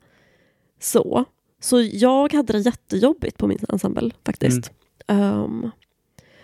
[0.79, 1.25] så.
[1.59, 4.71] så jag hade det jättejobbigt på min ensemble faktiskt.
[5.07, 5.71] Ehm,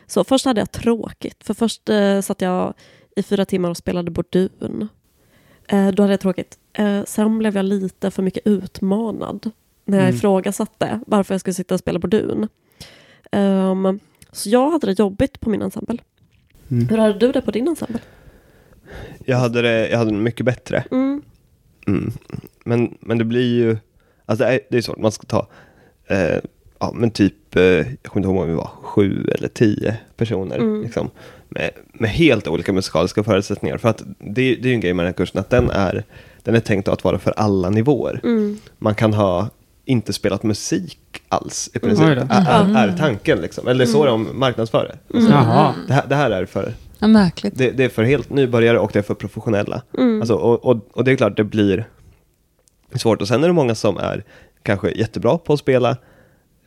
[0.08, 1.44] så först hade jag tråkigt.
[1.44, 2.74] För först uh, satt jag
[3.16, 4.88] i fyra timmar och spelade bordun.
[5.68, 6.58] Eh, då hade jag tråkigt.
[6.74, 9.52] Eh, sen blev jag lite för mycket utmanad.
[9.86, 10.16] När jag Mm.
[10.16, 12.48] ifrågasatte varför jag skulle sitta och spela bordun.
[13.32, 14.00] Ehm,
[14.32, 15.98] så jag hade det jobbigt på min ensemble.
[16.72, 16.88] Mm.
[16.90, 18.00] Hur hade du det på din ensemble?
[19.26, 20.84] Jag hade det, jag hade det mycket bättre.
[20.92, 21.22] Mm.
[21.88, 22.12] Mm.
[22.66, 23.78] Men, men det blir ju,
[24.26, 25.48] alltså det är, det är svårt, man ska ta,
[26.08, 26.40] eh,
[26.80, 30.58] ja men typ, eh, jag kommer inte ihåg om vi var sju eller tio personer,
[30.58, 30.82] Mm.
[30.82, 31.10] liksom,
[31.50, 33.78] med, med helt olika musikaliska förutsättningar.
[33.78, 36.04] För att det, det är ju en grej med den här kursen, att den är,
[36.44, 38.20] den är tänkt att vara för alla nivåer.
[38.24, 38.58] Mm.
[38.78, 39.50] Man kan ha
[39.86, 42.12] inte spelat musik alls i princip, då.
[42.12, 43.68] är, är, är tanken liksom.
[43.68, 45.18] Eller så de marknadsför det.
[45.18, 45.32] Mm.
[45.88, 47.58] Det, här, det här är för Ja, märkligt.
[47.58, 49.82] det, det är för helt nybörjare och det är för professionella.
[49.98, 50.22] Mm.
[50.22, 51.88] Alltså, och, och, och det är klart, det blir
[52.96, 53.22] svårt.
[53.22, 54.24] Och sen är det många som är
[54.64, 55.98] kanske jättebra på att spela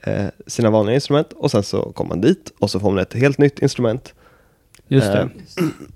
[0.03, 3.15] eh, sina vanliga instrument och sen så kommer man dit och så får man ett
[3.15, 4.15] helt nytt instrument.
[4.89, 5.29] Just det.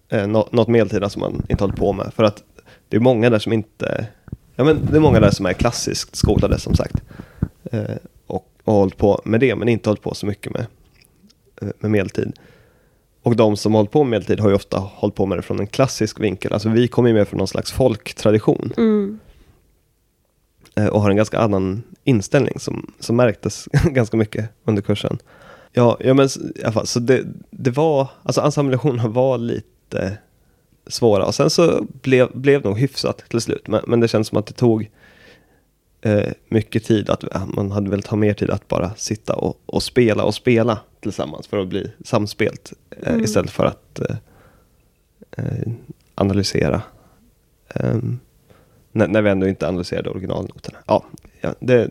[0.09, 2.13] Eh, nå, något medeltida som man inte håller på med.
[2.15, 2.43] För att
[2.89, 4.07] det är många där som inte,
[4.57, 7.03] ja men det är många där som är klassiskt skolade som sagt.
[7.65, 10.67] Eh, och, och har hållit på med det men inte hållit på så mycket med,
[11.63, 12.33] eh, med medeltid.
[13.23, 15.43] Och de som har hållit på med medeltid har ju ofta hållit på med det
[15.43, 16.53] från en klassisk vinkel.
[16.53, 18.73] Alltså vi kommer ju med från någon slags folktradition.
[18.77, 19.19] Mm.
[20.77, 25.19] eh, och har en ganska annan inställning som, som märktes ganska mycket under kursen.
[25.73, 30.19] Ja, ja men i alla fall, så det, det var, alltså ensemblelektionerna var lite
[30.87, 33.69] svåra och sen så blev, blev nog hyfsat till slut.
[33.69, 34.91] Men, men det känns som att det tog
[36.01, 39.61] eh, mycket tid, att ja, man hade velat ha mer tid att bara sitta och,
[39.67, 43.25] och spela och spela tillsammans för att bli samspelt eh, Mm.
[43.25, 44.17] istället för att eh,
[45.37, 45.73] eh,
[46.15, 46.83] analysera.
[47.69, 48.19] Ehm,
[48.93, 50.79] när, när vi ändå inte analyserade originalnoterna.
[50.87, 51.05] Ja,
[51.41, 51.91] ja, det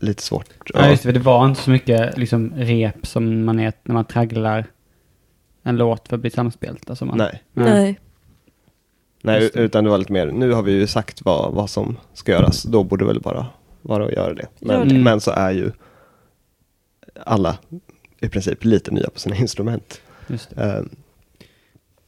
[0.00, 0.46] lite svårt.
[0.74, 1.06] Ja, just det.
[1.08, 4.66] för Det var inte så mycket liksom, rep som man är när man tragglar
[5.62, 6.90] en låt för att bli samspelt.
[6.90, 8.00] Alltså man, Nej, Nej.
[9.22, 9.60] nej det.
[9.60, 12.62] utan det var lite mer, nu har vi ju sagt vad, vad som ska göras,
[12.62, 13.46] då borde väl bara
[13.82, 14.46] vara att göra det.
[14.58, 14.94] Men, Gör det.
[15.02, 15.72] men så är ju
[17.26, 17.58] alla
[18.20, 20.00] i princip lite nya på sina instrument.
[20.26, 20.62] Just det.
[20.62, 20.88] Ehm,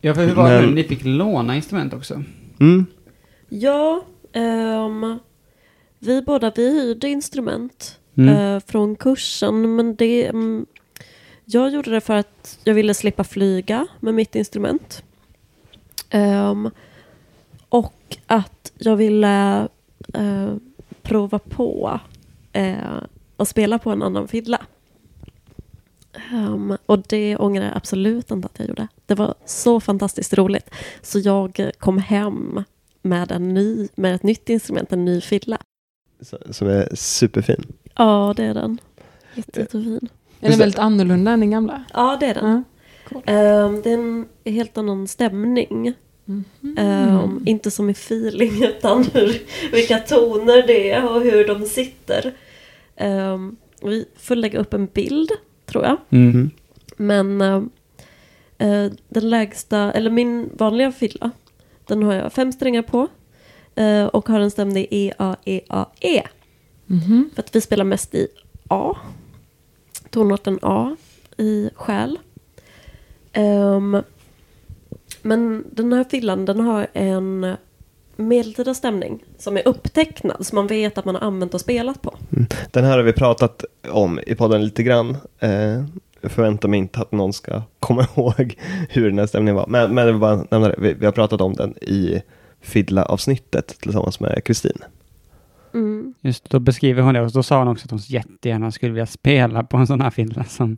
[0.05, 0.75] Ja, för hur var det Men- nu?
[0.75, 2.23] Ni fick låna instrument också?
[2.61, 2.87] mm,
[3.49, 5.19] Ja, ehm,
[6.03, 8.35] vi båda vi hyrde instrument Mm.
[8.37, 9.77] eh, från kursen.
[9.77, 10.67] Men det, mm,
[11.45, 15.03] jag gjorde det för att jag ville slippa flyga med mitt instrument.
[16.11, 16.71] Ehm,
[17.69, 19.69] och att jag ville
[20.15, 20.55] eh,
[21.03, 22.01] prova på
[22.53, 22.77] eh,
[23.37, 24.67] att spela på en annan fiddla.
[26.33, 28.89] Ehm, och det ångrar jag absolut inte att jag gjorde.
[29.07, 30.71] Det var så fantastiskt roligt.
[31.03, 32.65] Så jag kom hem
[33.03, 35.59] med, en ny, med ett nytt instrument, en ny filla.
[36.51, 37.65] Som är superfin.
[37.95, 38.79] Ja, det är den.
[39.35, 40.09] Jätte, jättefin.
[40.41, 41.85] Är den väldigt annorlunda än den gamla?
[41.93, 42.51] Ja, det är den.
[42.51, 42.63] Ja.
[43.09, 43.23] Cool.
[43.27, 45.95] Ehm, det är en helt annan stämning.
[46.25, 46.45] Mhm.
[46.79, 49.43] Ehm, inte som i feeling utan hur,
[49.73, 52.35] vilka toner det är och hur de sitter.
[52.97, 55.31] Ehm, vi får lägga upp en bild
[55.67, 55.97] tror jag.
[56.11, 56.51] Mm.
[56.97, 57.71] Men ehm,
[58.59, 61.31] eh, den lägsta, eller min vanliga filla,
[61.87, 63.09] den har jag fem strängar på.
[63.75, 66.23] Eh, och har en stämning E, A, E, A, E.
[66.87, 67.31] Mhm.
[67.35, 68.29] För att vi spelar mest i
[68.69, 68.97] A.
[70.11, 70.97] Tonarten A
[71.37, 72.19] i själ.
[73.33, 74.03] Ehm,
[75.23, 77.57] men den här fillan den har en
[78.17, 82.15] medeltida stämning som är upptecknad så man vet att man har använt och spelat på.
[82.71, 85.17] Den här har vi pratat om i podden lite grann.
[85.39, 85.85] Eh,
[86.21, 88.59] jag förväntar mig inte att någon ska komma ihåg
[88.89, 89.67] hur den här stämningen var.
[89.67, 90.77] Men, men jag vill bara nämna det.
[90.79, 92.23] Vi, vi har pratat om den i
[92.63, 94.79] Fiddla-avsnittet tillsammans med Kristin.
[95.75, 96.15] Mm.
[96.21, 99.07] Just då beskriver hon det och då sa hon också att hon jättegärna skulle vilja
[99.07, 100.77] spela på en sån här film som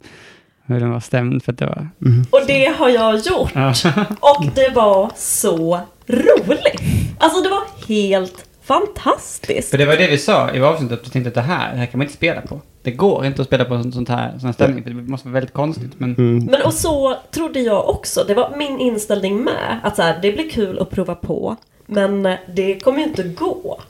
[0.66, 1.88] hur den var stämd för att det var...
[2.30, 3.52] Och det har jag gjort!
[4.20, 6.80] Och det var så roligt!
[7.18, 9.70] Alltså det var helt fantastiskt!
[9.70, 11.78] För det var det vi sa i avsnittet, att vi tänkte att det här, det
[11.78, 12.60] här kan man inte spela på.
[12.82, 15.28] Det går inte att spela på en sån här, sån här stämning, för det måste
[15.28, 15.92] vara väldigt konstigt.
[15.98, 16.44] Men Mm.
[16.44, 19.80] Men och så trodde jag också, det var min inställning med.
[19.82, 21.56] Att så här, det blir kul att prova på.
[21.86, 23.80] Men eh, det kommer ju inte gå.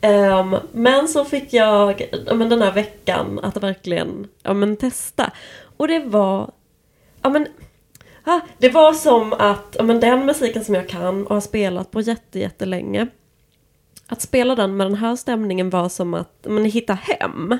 [0.00, 5.30] Ehm, men så fick jag ja, men den här veckan att verkligen ja, men testa.
[5.76, 6.50] Och det var...
[7.22, 7.46] Ja, men,
[8.24, 11.90] ah, det var som att ja, men den musiken som jag kan och har spelat
[11.90, 13.06] på jätte, jättelänge.
[14.06, 17.58] Att spela den med den här stämningen var som att ja, men, hitta hem.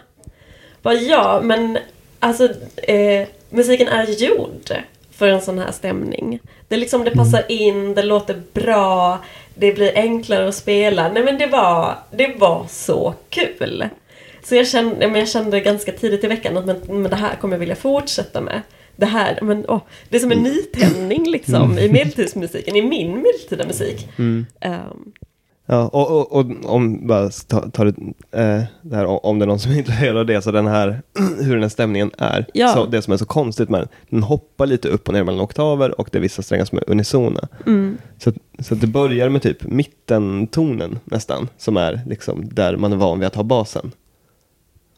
[0.83, 1.79] Bara, ja, men
[2.21, 4.73] alltså eh, musiken är gjord
[5.11, 6.41] för en sån här stämning.
[6.69, 9.19] Det, liksom, det passar in, det låter bra,
[9.55, 11.09] det blir enklare att spela.
[11.09, 13.89] Nej men det var, det var så kul.
[14.43, 17.37] Så jag kände, men jag kände ganska tidigt i veckan att men, men det här
[17.37, 18.63] kommer jag vilja fortsätta med.
[18.97, 23.67] Det här, men, åh, det är som en nytändning liksom i medeltidsmusiken, i min medeltida
[23.67, 24.09] musik.
[24.61, 25.13] Ehm,
[25.67, 27.95] Ja, och, och, och om bara ta, ta det,
[28.31, 31.03] eh, det här, om det är någon som intresserad av det, så den här,
[31.43, 32.47] hur den här stämningen är.
[32.55, 32.69] Ja.
[32.75, 35.41] Så det som är så konstigt med den, den hoppar lite upp och ner mellan
[35.41, 37.49] oktaver och det är vissa strängar som är unisona.
[37.67, 42.97] mm, Så, så det börjar med typ mittentonen nästan, som är liksom där man är
[42.97, 43.93] van vid att ha basen.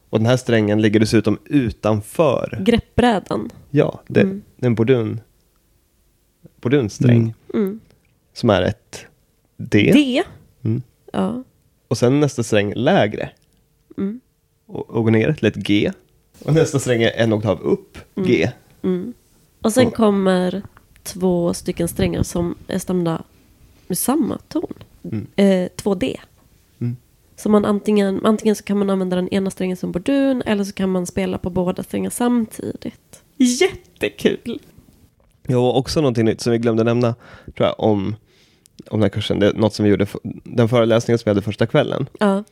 [0.09, 2.57] Och den här strängen ligger dessutom utanför.
[2.65, 3.49] greppbrädan.
[3.69, 4.41] Ja, det, Mm.
[4.57, 5.21] det är en bordun,
[6.61, 7.65] bordunsträng Mm.
[7.65, 7.79] Mm.
[8.33, 9.05] som är ett
[9.57, 9.91] D.
[9.93, 10.23] Det.
[11.13, 11.25] Mm.
[11.25, 11.43] Ja.
[11.87, 13.29] Och sen nästa sträng lägre.
[13.97, 14.19] Mm.
[14.65, 15.91] Och, och går ner till ett G.
[16.45, 18.51] Och nästa sträng är en oktav upp, G.
[18.83, 19.13] Mm.
[19.61, 20.61] Och sen Och- kommer
[21.03, 23.23] två stycken strängar som är stämda
[23.87, 24.73] med samma ton.
[25.03, 25.27] Mm.
[25.35, 26.15] Eh, 2D.
[26.79, 26.95] Mm.
[27.35, 30.73] Så man antingen, antingen så kan man använda den ena strängen som bordun eller så
[30.73, 33.21] kan man spela på båda strängar samtidigt.
[33.37, 34.59] Jättekul!
[35.47, 38.15] Jo, också någonting nytt som vi glömde nämna, tror jag, om,
[38.89, 39.39] om den här kursen.
[39.39, 40.07] Det är något som vi gjorde,
[40.43, 42.43] den föreläsningen som vi hade första kvällen, Ja.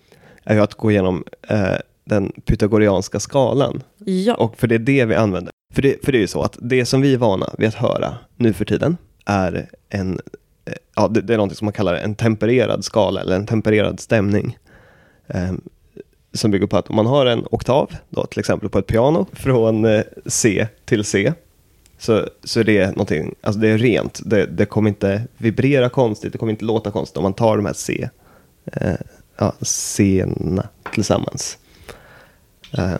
[0.43, 1.75] är ju att gå igenom eh,
[2.05, 3.83] den pythagorianska skalan.
[3.97, 4.35] Ja.
[4.35, 5.51] Och för det är det vi använder.
[5.73, 7.75] För det, för det är ju så att det som vi är vana vid att
[7.75, 10.19] höra nu för tiden är en,
[10.65, 13.99] eh, ja det, det är någonting som man kallar en tempererad skala eller en tempererad
[13.99, 14.57] stämning.
[15.27, 15.51] Eh,
[16.33, 19.25] som bygger på att om man har en oktav, då, till exempel på ett piano,
[19.33, 21.33] från eh, C till C,
[21.97, 26.37] så, så är någonting, alltså det är rent, det, det kommer inte vibrera konstigt, det
[26.37, 28.09] kommer inte låta konstigt om man tar de här C,
[28.65, 28.93] eh,
[29.37, 31.57] ja, C-erna tillsammans.
[32.77, 32.95] Eh,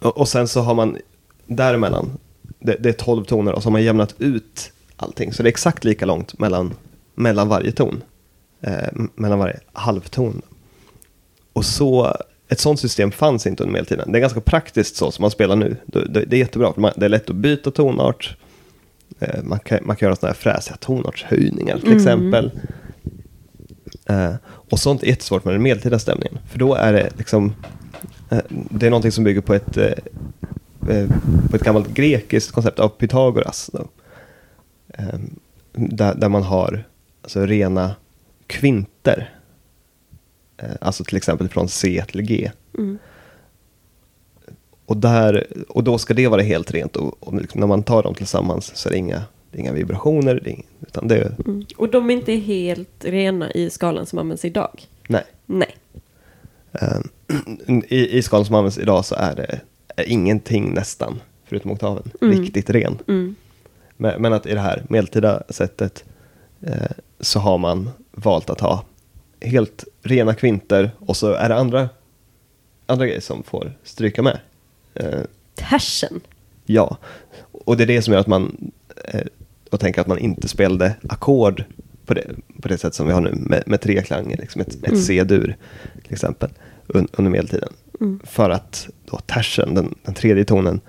[0.00, 0.98] och, och sen så har man
[1.46, 2.18] däremellan,
[2.58, 5.32] det, det är 12 toner och så har man jämnat ut allting.
[5.32, 6.74] Så det är exakt lika långt mellan,
[7.14, 8.02] mellan varje ton.
[8.60, 10.42] Eh, mellan varje halvton.
[11.52, 12.16] Och så,
[12.48, 14.12] ett sånt system fanns inte under medeltiden.
[14.12, 15.76] Det är ganska praktiskt så som man spelar nu.
[15.86, 18.36] Det, är jättebra, för man, det är lätt att byta tonart.
[19.20, 21.96] Eh, man, kan, man kan göra sådana här fräsiga tonartshöjningar till Mm.
[21.96, 22.50] exempel.
[24.06, 26.38] Eh, och sånt är jättesvårt med den medeltida stämningen.
[26.50, 27.54] För då är det liksom,
[28.30, 29.92] eh, det är någonting som bygger på ett, eh,
[30.88, 31.08] eh,
[31.50, 33.70] på ett gammalt grekiskt koncept av Pythagoras.
[34.88, 35.18] Eh,
[35.72, 36.84] där, där man har
[37.22, 37.94] alltså, rena
[38.46, 39.35] kvinter.
[40.56, 42.50] Eh, alltså till exempel från C till G.
[42.78, 42.98] Mm.
[44.86, 48.02] Och, där, och då ska det vara helt rent och, och liksom när man tar
[48.02, 50.40] dem tillsammans så är det inga, det är inga vibrationer.
[50.44, 51.66] Det är, utan det är, Mm.
[51.76, 54.86] Och de är inte helt rena i skalan som används idag.
[55.08, 55.24] nej.
[55.46, 55.76] Nej.
[56.72, 56.98] Eh,
[57.88, 59.60] I, I skalan som används idag så är det
[59.96, 62.40] är ingenting nästan förutom oktaven, Mm.
[62.40, 62.98] riktigt ren.
[63.08, 63.34] Mm.
[63.96, 66.04] Men, men att i det här medeltida sättet
[66.60, 66.90] eh,
[67.20, 68.84] så har man valt att ha
[69.46, 71.88] helt rena kvinter och så är det andra,
[72.86, 74.38] andra grejer som får stryka med.
[74.94, 75.20] Eh,
[75.54, 76.20] Tersen.
[76.66, 76.96] ja,
[77.52, 78.70] och det är det som gör att man
[79.04, 79.20] eh,
[79.70, 81.64] och tänker att man inte spelade ackord
[82.06, 82.30] på det,
[82.62, 85.00] på det sätt som vi har nu med, med tre klanger, liksom ett, ett Mm.
[85.00, 85.56] C-dur
[86.04, 86.50] till exempel
[86.86, 87.72] un, under medeltiden.
[88.00, 88.20] Mm.
[88.24, 90.80] För att då tersen, den, den tredje tonen,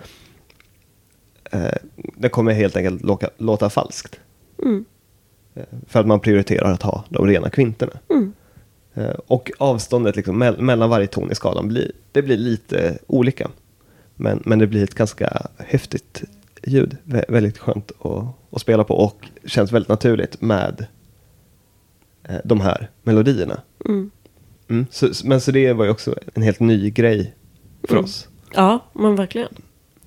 [1.51, 4.19] eh, den kommer helt enkelt låta, låta falskt.
[4.63, 4.85] Mm.
[5.55, 7.91] Eh, För att man prioriterar att ha de rena kvinterna.
[8.09, 8.33] Mm.
[8.97, 13.49] Eh, Och avståndet liksom mell- mellan varje ton i skalan blir, det blir lite olika.
[14.15, 16.23] Men, men det blir ett ganska häftigt
[16.63, 16.97] ljud.
[17.03, 20.85] Vä- väldigt skönt att, att spela på och känns väldigt naturligt med
[22.23, 23.61] eh, de här melodierna.
[23.85, 24.11] Mm.
[24.69, 24.85] Mm.
[24.91, 27.33] Så, men så det var ju också en helt ny grej
[27.83, 28.03] för Mm.
[28.05, 28.27] oss.
[28.53, 29.47] Ja, men verkligen.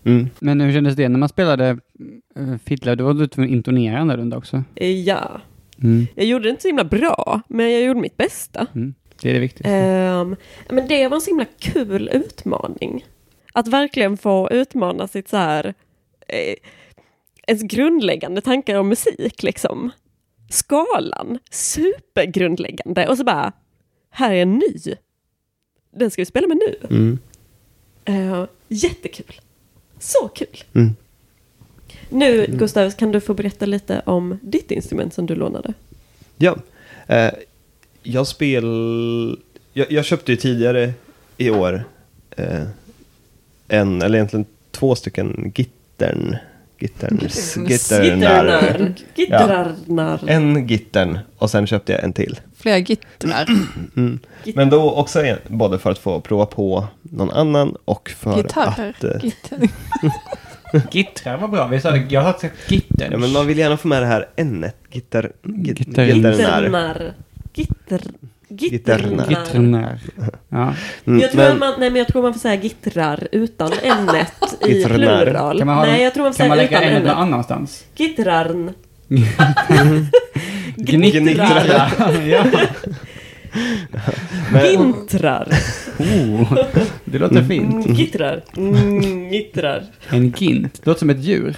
[0.04, 0.28] Mm.
[0.38, 1.78] Men hur kändes det när man spelade
[2.38, 2.96] uh, fiddla?
[2.96, 4.62] Då var du tvungen att intonera annorlunda också.
[4.74, 5.40] Eh, Ja,
[5.82, 6.06] Mm.
[6.14, 8.66] jag gjorde det inte så himla bra, men jag gjorde mitt bästa.
[8.74, 8.94] Mm.
[9.22, 9.76] Det är det viktigaste.
[9.76, 10.36] Ehm,
[10.68, 13.06] men det var en så himla kul utmaning.
[13.52, 15.74] Att verkligen få utmana sitt så här,
[16.28, 16.54] eh,
[17.46, 19.90] ens grundläggande tankar om musik liksom.
[20.50, 23.08] Skalan, supergrundläggande.
[23.08, 23.52] Och så bara,
[24.10, 24.94] här är en ny.
[25.90, 26.96] Den ska vi spela med nu.
[26.96, 27.18] Mm.
[28.04, 29.40] Eh, jättekul.
[29.98, 30.64] Så kul.
[30.74, 30.96] Mm.
[32.10, 35.74] Nu, Gustav, kan du få berätta lite om ditt instrument som du lånade?
[36.36, 36.56] Ja,
[37.06, 37.30] eh,
[38.02, 38.64] jag spel...
[39.72, 40.92] Jag, jag köpte ju tidigare
[41.36, 41.84] i år
[42.36, 42.62] eh,
[43.68, 46.36] en, eller egentligen två stycken gittern.
[46.78, 48.94] Gitterns, gitternar.
[49.14, 50.20] Gitternar.
[50.26, 52.40] En gittern och sen köpte jag en till.
[52.56, 53.48] Flera gittrar.
[53.96, 54.18] Mm.
[54.54, 58.94] Men då också en, både för att få prova på någon annan och för Gitarrer.
[58.98, 59.04] att...
[59.04, 60.10] Eh,
[60.72, 60.88] Gitarr.
[60.92, 61.66] Gittrar var bra.
[61.66, 63.08] Vi sa det, jag har sagt gitter.
[63.10, 64.76] ja, men man vill gärna få med det här n-et.
[64.92, 66.32] Gitter, git, Gitter- gitternar.
[66.32, 67.12] Gitternar.
[67.54, 68.00] Gitter.
[68.48, 69.26] Gitternar.
[69.28, 69.98] Gitternär.
[70.48, 70.74] Ja.
[71.04, 74.08] Mm, Jag tror, men- man, nej, men jag tror man får säga gittrar utan n
[74.68, 75.58] i plural.
[75.58, 77.84] Kan man, ha, nej, jag tror man kan man lägga en någon n annanstans?
[77.96, 78.70] Gittran.
[80.76, 81.62] Gnittra.
[82.26, 82.46] ja.
[84.62, 85.48] Gintrar.
[85.98, 86.54] Oh,
[87.04, 87.86] det låter fint.
[87.86, 88.44] Mm, Gittrar.
[88.56, 89.84] Mm, Gittrar.
[90.08, 90.74] En gint.
[90.74, 91.56] Det låter som ett djur.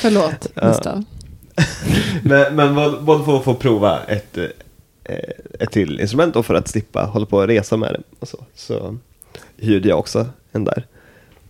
[0.00, 0.68] Förlåt, Ja.
[0.68, 1.04] Gustav.
[2.22, 5.14] Men, men både både för att få prova ett, eh,
[5.60, 8.38] ett till instrument och för att slippa hålla på och resa med det och så,
[8.54, 8.96] så
[9.56, 10.86] hyrde jag också en där.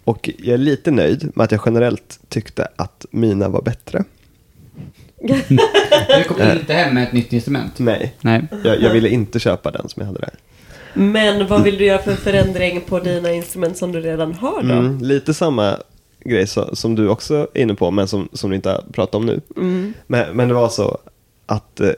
[0.05, 4.05] Och jag är lite nöjd med att jag generellt tyckte att mina var bättre.
[5.21, 7.79] Du kom inte hem med ett nytt instrument.
[7.79, 8.43] Nej, Nej.
[8.65, 10.35] jag, jag ville inte köpa den som jag hade där.
[10.95, 14.75] Men vad vill du göra för förändring på dina instrument som du redan har då?
[14.75, 15.77] Mm, lite samma
[16.25, 19.15] grej så, som du också är inne på, men som, som du inte har pratat
[19.15, 19.41] om nu.
[19.57, 19.95] Mm.
[20.07, 20.99] Men, men det var så
[21.47, 21.91] att eh,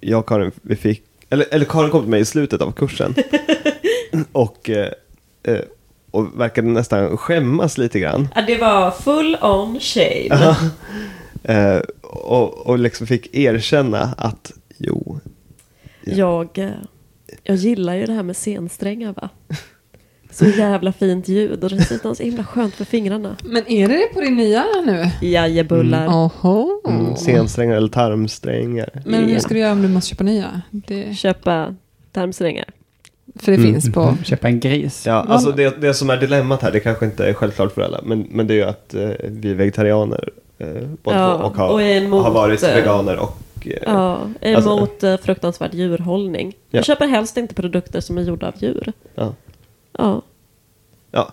[0.00, 3.14] jag och Karin, vi fick, eller, eller Karin kom till mig i slutet av kursen
[4.32, 4.88] och, eh,
[5.42, 5.60] eh,
[6.10, 8.28] och verkade nästan skämmas lite grann.
[8.34, 10.56] Ja, det var full on shame.
[11.44, 11.80] Eh,
[12.16, 15.20] och, och liksom fick erkänna att jo,
[16.04, 16.70] Jag, eh,
[17.42, 19.28] jag gillar ju det här med scensträngar va.
[20.30, 23.36] Så jävla fint ljud och dessutom så himla skönt för fingrarna.
[23.44, 25.26] Men är det det på din nya nu?
[25.28, 26.06] Jajebullar.
[26.08, 26.80] Oho.
[26.88, 28.90] mm, scensträngar eller tarmsträngar.
[29.06, 29.26] Men Ja.
[29.26, 30.62] hur ska du göra om du måste köpa nya?
[30.70, 31.74] Det, Köpa
[32.12, 32.64] tarmsträngar.
[33.36, 34.00] för det finns på...
[34.02, 34.24] Mm.
[34.24, 35.06] Köpa en gris.
[35.06, 38.00] Ja, alltså det, det som är dilemmat här, det kanske inte är självklart för alla,
[38.04, 40.28] men, men det är ju att eh, vi är vegetarianer
[40.58, 40.68] eh,
[41.02, 43.36] båda Ja, och, har, och emot, har varit veganer och
[43.66, 46.52] eh, Ja, Alltså- emot eh, fruktansvärd djurhållning.
[46.70, 46.78] Ja.
[46.78, 48.92] Jag köper helst inte produkter som är gjorda av djur.
[49.14, 49.32] ja.
[49.98, 50.22] Ja,
[51.10, 51.28] ja.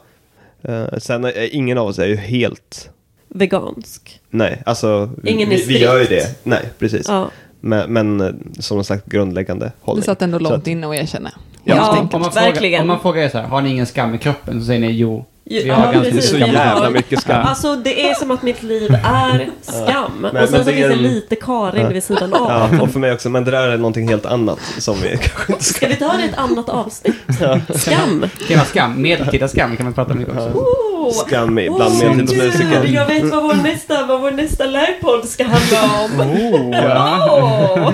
[0.62, 2.90] Eh, sen är ingen av oss är ju helt,
[3.28, 4.22] vegansk.
[4.30, 7.06] nej, alltså Ingen vi, vi gör ju det, nej precis.
[7.10, 7.30] Ja.
[7.60, 10.04] Men, men som slags grundläggande Det hållning.
[10.04, 11.32] satt ändå Så långt att- inne och erkänna.
[11.64, 12.08] Ja, Ja.
[12.14, 12.54] Om man, Verkligen.
[12.56, 14.60] frågar, om man frågar er så här, har ni ingen skam i kroppen?
[14.60, 15.26] Så säger ni jo.
[15.52, 16.30] Vi Ja, har ganska precis.
[16.30, 16.66] så mycket skam.
[16.68, 16.90] jävla Ja.
[16.90, 17.46] mycket skam.
[17.48, 20.12] Alltså det är som att mitt liv är skam.
[20.22, 22.70] Men- och sen så det är finns det en- lite Karin vid sidan av.
[22.74, 25.54] Ja, och för mig också, men det där är någonting helt annat som vi kanske
[25.54, 25.74] inte ska...
[25.78, 27.16] Ska vi ta det i ett annat avsnitt?
[27.76, 28.26] Skam!
[28.48, 30.58] Tema skam, medeltida skam kan man prata om också.
[30.60, 31.12] Oh.
[31.12, 32.84] Skam bland Åh, medeltidsmusiker.
[32.94, 36.22] Jag vet vad vår nästa, vad vår nästa livepodd ska handla om.
[36.32, 37.28] Oh, ja.
[37.32, 37.92] Åh.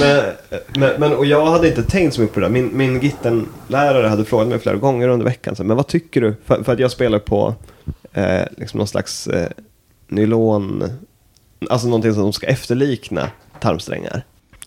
[0.00, 0.22] Men,
[0.76, 2.50] men, men, och jag hade inte tänkt så mycket på det där.
[2.52, 5.56] Min, min gitarrlärare hade frågat mig flera gånger under veckan.
[5.56, 6.35] Så, men vad tycker du?
[6.44, 7.54] För, för att jag spelar på
[8.12, 9.48] eh, liksom någon slags eh,
[10.08, 10.84] nylon...
[11.70, 13.30] Alltså någonting som ska efterlikna
[13.60, 14.22] tarmsträngar.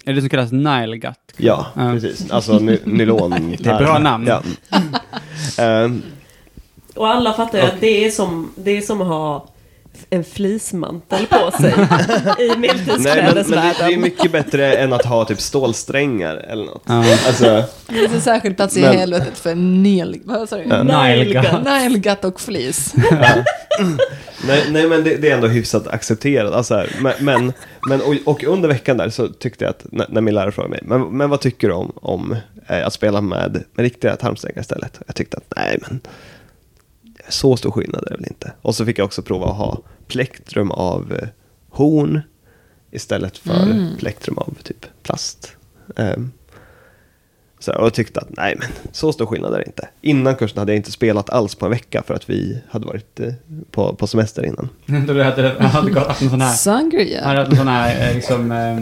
[0.05, 1.15] Är det som kallas Nile Gut?
[1.37, 1.91] Ja, Ja.
[1.93, 2.31] precis.
[2.31, 3.55] Alltså ny, nylon.
[3.59, 4.27] Det är bra namn.
[4.27, 4.41] Ja.
[5.63, 6.01] Ehm,
[6.95, 9.47] Och alla fattar ju att det är, som, det är som att ha
[10.09, 14.01] en flismantel på sig i Nej, men, men det, det är medeltidsklädesvärlden.
[14.01, 16.83] mycket bättre än att ha typ stålsträngar eller något.
[16.85, 16.97] Ja.
[17.27, 19.55] Alltså, Det finns en särskild plats i Men- helvetet för.
[21.89, 22.93] Nilgat och flis.
[24.47, 26.53] nej, nej, men det, det är ändå hyfsat accepterat.
[26.53, 27.53] Alltså, här, men, men,
[27.87, 30.71] men, och, och under veckan där så tyckte jag att, när, när min lärare frågade
[30.71, 32.35] mig, men, men vad tycker du om, om
[32.67, 34.99] eh, att spela med, med riktiga tarmsträngar istället?
[35.07, 35.99] Jag tyckte att, nej men,
[37.29, 38.51] så stor skillnad är det väl inte.
[38.61, 41.27] Och så fick jag också prova att ha plektrum av eh,
[41.69, 42.21] horn
[42.91, 45.55] istället för plektrum av typ plast.
[45.95, 46.31] Ehm,
[47.59, 49.87] så, och jag tyckte att nej men så stor skillnad är det inte.
[50.01, 53.19] Innan kursen hade jag inte spelat alls på en vecka för att vi hade varit
[53.19, 53.33] eh,
[53.71, 54.69] på, på semester innan.
[55.07, 57.23] Du hade, hade gått haft en sån här, Sangria.
[57.25, 58.81] hade haft en sån här eh, liksom eh,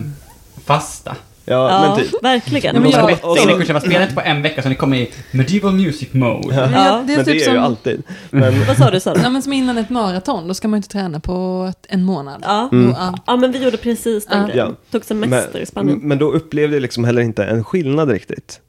[0.63, 1.15] fasta.
[1.49, 2.23] Ja, Ja, men typ.
[2.23, 2.75] verkligen.
[2.75, 5.11] Ja, men jag- jag, och kursen var spelat på en vecka så ni kommer i
[5.31, 6.55] medieval music mode.
[6.55, 6.69] Ja.
[6.71, 8.03] Ja, jag- det är men typ det är som, ju alltid.
[8.29, 9.17] Men, Vad sa du Sara?
[9.23, 12.03] Ja, men som innan ett maraton, då ska man ju inte träna på ett, en
[12.03, 12.41] månad.
[12.45, 12.69] Ja.
[12.71, 12.89] Mm.
[12.91, 13.15] Och, ja.
[13.27, 14.47] ja, men vi gjorde precis den Ja.
[14.47, 14.75] grejen.
[14.91, 15.99] Tog semester i men, Spanien.
[16.03, 18.59] men då upplevde jag liksom heller inte en skillnad riktigt.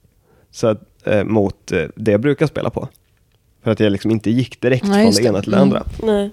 [0.51, 2.89] Så att, eh, mot eh, det jag brukar spela på.
[3.65, 5.69] För att jag liksom inte gick direkt Nej, från det ena till det Mm.
[5.69, 5.83] andra.
[6.03, 6.31] Nej.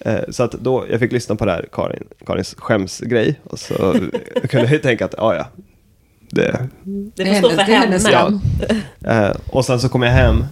[0.00, 3.40] Eh, så att då, jag fick lyssna på det här, Karin, Karins skämsgrej.
[3.44, 3.74] Och så
[4.48, 5.46] kunde jag ju tänka att, ja ja.
[6.34, 6.68] Det,
[7.16, 8.16] Det får stå för hennes henne.
[8.16, 8.40] skam.
[9.04, 10.44] Eh, och sen så kom jag hem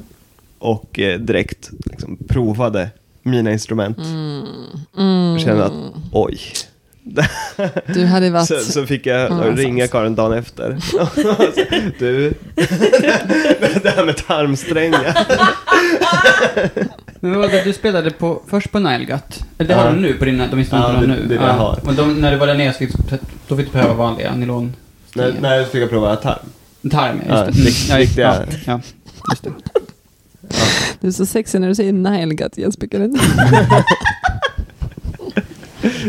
[0.58, 2.88] och eh, direkt liksom, provade
[3.22, 3.98] mina instrument.
[3.98, 5.34] Mm.
[5.34, 5.72] Och kände att,
[6.12, 6.38] oj.
[7.86, 8.46] Du hade varit...
[8.46, 9.88] så, så fick jag Ja, ringa.
[9.88, 10.70] Karin dagen efter.
[11.98, 12.34] du,
[13.82, 15.16] det här med tarmsträngar.
[17.20, 19.40] Men vad var det du spelade på, först på Nilegut?
[19.58, 19.80] Eller det Ja.
[19.80, 21.26] har du nu på dina, de instrumenten Ja, du det- har nu?
[21.28, 21.78] det är det jag har.
[21.86, 22.90] Och de, när du var där nere så fick,
[23.48, 24.76] då fick du pröva vanliga nylon...
[25.14, 26.38] när, när fick jag prova tarm?
[26.90, 27.88] Tarm, just Ja, det.
[27.88, 28.34] ja, just, ja,
[28.66, 28.80] ja,
[29.32, 29.50] just det.
[31.00, 32.88] Du är så sexig när du säger Nilegut, Jesper.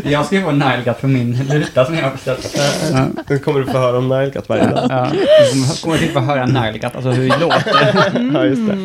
[0.04, 2.56] Jag ska ju få en Nilegut för min luta som jag har beställt.
[2.92, 3.06] Ja.
[3.28, 4.86] Nu kommer du få höra om Nilegat varje dag.
[4.90, 8.32] Ja, du kommer att få höra Nilegut, alltså hur det låter.
[8.34, 8.76] Ja, just det.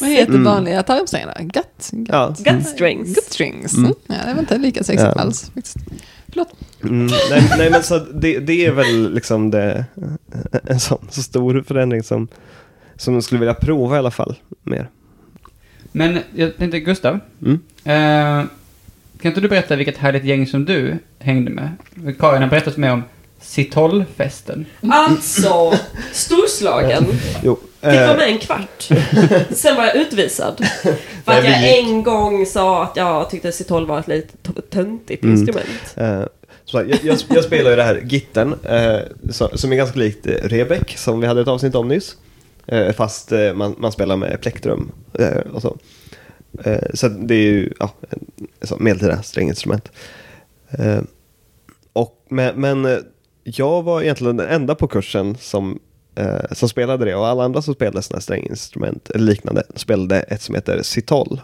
[0.00, 0.44] Vad heter Mm.
[0.44, 1.36] vanliga tarmsträngar?
[1.40, 1.90] Gut?
[1.90, 2.08] gut.
[2.12, 2.34] Ja.
[2.38, 3.14] Gut strings.
[3.14, 3.74] Gut strings.
[3.76, 3.92] Mm.
[4.06, 5.22] Ja, det var inte lika sexigt Ja.
[5.22, 5.50] alls.
[5.54, 5.76] Faktiskt.
[6.28, 6.48] Förlåt.
[6.84, 9.84] Mm, nej, nej, men så det, det är väl liksom det,
[10.64, 12.28] en sån så stor förändring som,
[12.96, 14.88] som jag skulle vilja prova i alla fall mer.
[15.92, 17.20] Men jag tänkte, Gustav.
[17.42, 17.60] Mm.
[17.84, 18.46] Eh,
[19.20, 21.68] kan inte du berätta vilket härligt gäng som du hängde med?
[22.18, 23.02] Karin har berättat för mig om
[23.40, 24.66] Citollfesten.
[24.90, 25.72] Alltså,
[26.12, 27.06] storslagen.
[27.42, 28.88] Jo, Fick vara eh, med en kvart.
[29.50, 30.66] Sen var jag utvisad.
[31.24, 34.32] För att jag en gång sa att jag tyckte C12 var ett lite
[34.70, 35.36] töntigt Mm.
[35.36, 35.96] instrument
[36.74, 39.00] så jag, jag, jag spelar ju det här gitten eh,
[39.30, 42.16] som är ganska likt eh, Rebek som vi hade ett avsnitt om nyss.
[42.66, 45.76] Eh, fast eh, man, man spelar med plektrum eh, och så.
[46.64, 47.90] Eh, så det är ju ja,
[48.62, 49.92] så, medeltida stränginstrument.
[50.70, 51.02] Eh,
[51.92, 52.98] och, men, men eh,
[53.44, 55.78] jag var egentligen den enda på kursen som,
[56.14, 60.42] eh, som spelade det och alla andra som spelade sådana stränginstrument eller liknande spelade ett
[60.42, 61.40] som heter Citoll.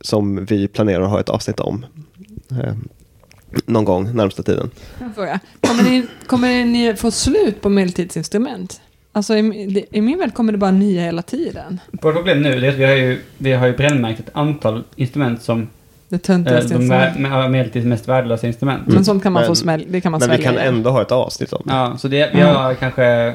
[0.00, 1.86] Som vi planerar att ha ett avsnitt om
[2.50, 2.74] eh,
[3.66, 4.70] någon gång närmsta tiden.
[5.14, 5.40] Fråga.
[5.60, 8.80] Kommer ni, kommer ni få slut på medeltidsinstrument?
[9.12, 11.80] Alltså i, i min värld kommer det bara nya hela tiden.
[11.92, 15.42] Vårt problem nu är att vi har ju, vi har ju brännmärkt ett antal instrument
[15.42, 15.68] som
[16.08, 17.32] Det eh, töntigaste de vär, instrument.
[17.32, 18.82] med, medeltids mest värdelösa instrument.
[18.86, 21.02] Men sånt kan man Men- få smäll, det kan man Men vi kan ändå ha
[21.02, 21.72] ett avsnitt om det.
[21.74, 23.34] Ja, så det, vi har kanske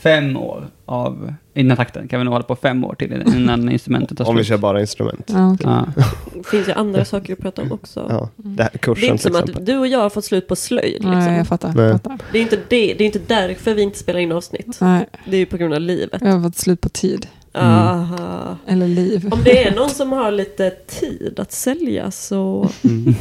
[0.00, 3.12] fem år av, i den här takten kan vi nog hålla på fem år till
[3.36, 4.48] innan instrumentet tar Om vi slut.
[4.48, 5.24] kör bara instrument.
[5.34, 5.66] Ja, okej.
[5.96, 6.02] Ja.
[6.34, 8.06] Det finns ju andra saker att prata om också.
[8.10, 10.48] Ja, det här Det är kursen inte som att du och jag har fått slut
[10.48, 10.92] på slöjd.
[10.92, 11.10] Liksom.
[11.10, 11.72] Nej, jag fattar.
[11.76, 11.84] Nej.
[11.84, 12.18] Jag fattar.
[12.32, 14.78] Det, är inte det, det är inte därför vi inte spelar in avsnitt.
[14.80, 16.20] Nej, Det är ju på grund av livet.
[16.24, 17.26] jag har fått slut på tid.
[17.54, 18.56] Aha.
[18.66, 19.28] Eller liv.
[19.32, 23.14] Om det är någon som har lite tid att sälja så Mm.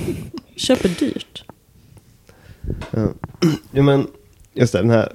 [0.56, 1.44] köper dyrt.
[2.92, 3.08] Ja.
[3.72, 4.08] ja, men
[4.54, 5.12] just det, den här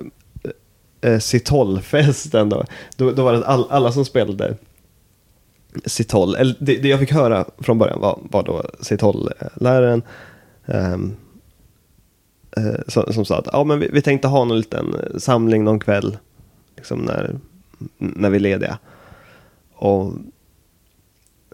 [1.03, 2.65] eh, Citoll-festen då.
[2.97, 3.11] då.
[3.11, 4.57] Då var det all, alla som spelade
[5.85, 10.03] Citoll, eller det, det jag fick höra från början var, var då Citoll-läraren
[10.67, 11.17] ehm,
[12.57, 15.65] eh, som, som sa att ja, men vi, vi tänkte ha någon liten eh, samling
[15.65, 16.19] någon kväll
[16.77, 17.37] liksom när,
[17.99, 18.79] när vi är lediga.
[19.75, 20.13] Och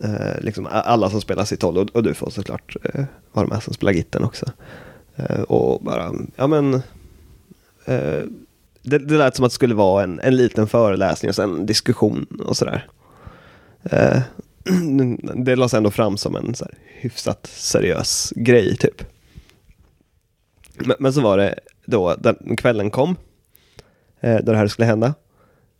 [0.02, 3.74] eh, liksom alla som spelar Citol och, och du får såklart eh, vara med som
[3.74, 4.46] spelar Gitten också.
[5.16, 6.74] Eh, och bara, ja men
[7.84, 8.22] eh,
[8.90, 12.26] det, det lät som att det skulle vara en, en liten föreläsning och sen diskussion
[12.46, 12.86] och sådär.
[13.82, 14.22] Eh,
[15.44, 19.04] det lades ändå fram som en så här, hyfsat seriös grej typ.
[20.74, 21.54] Men, men så var det
[21.86, 23.16] då, den kvällen kom,
[24.20, 25.14] eh, då det här skulle hända.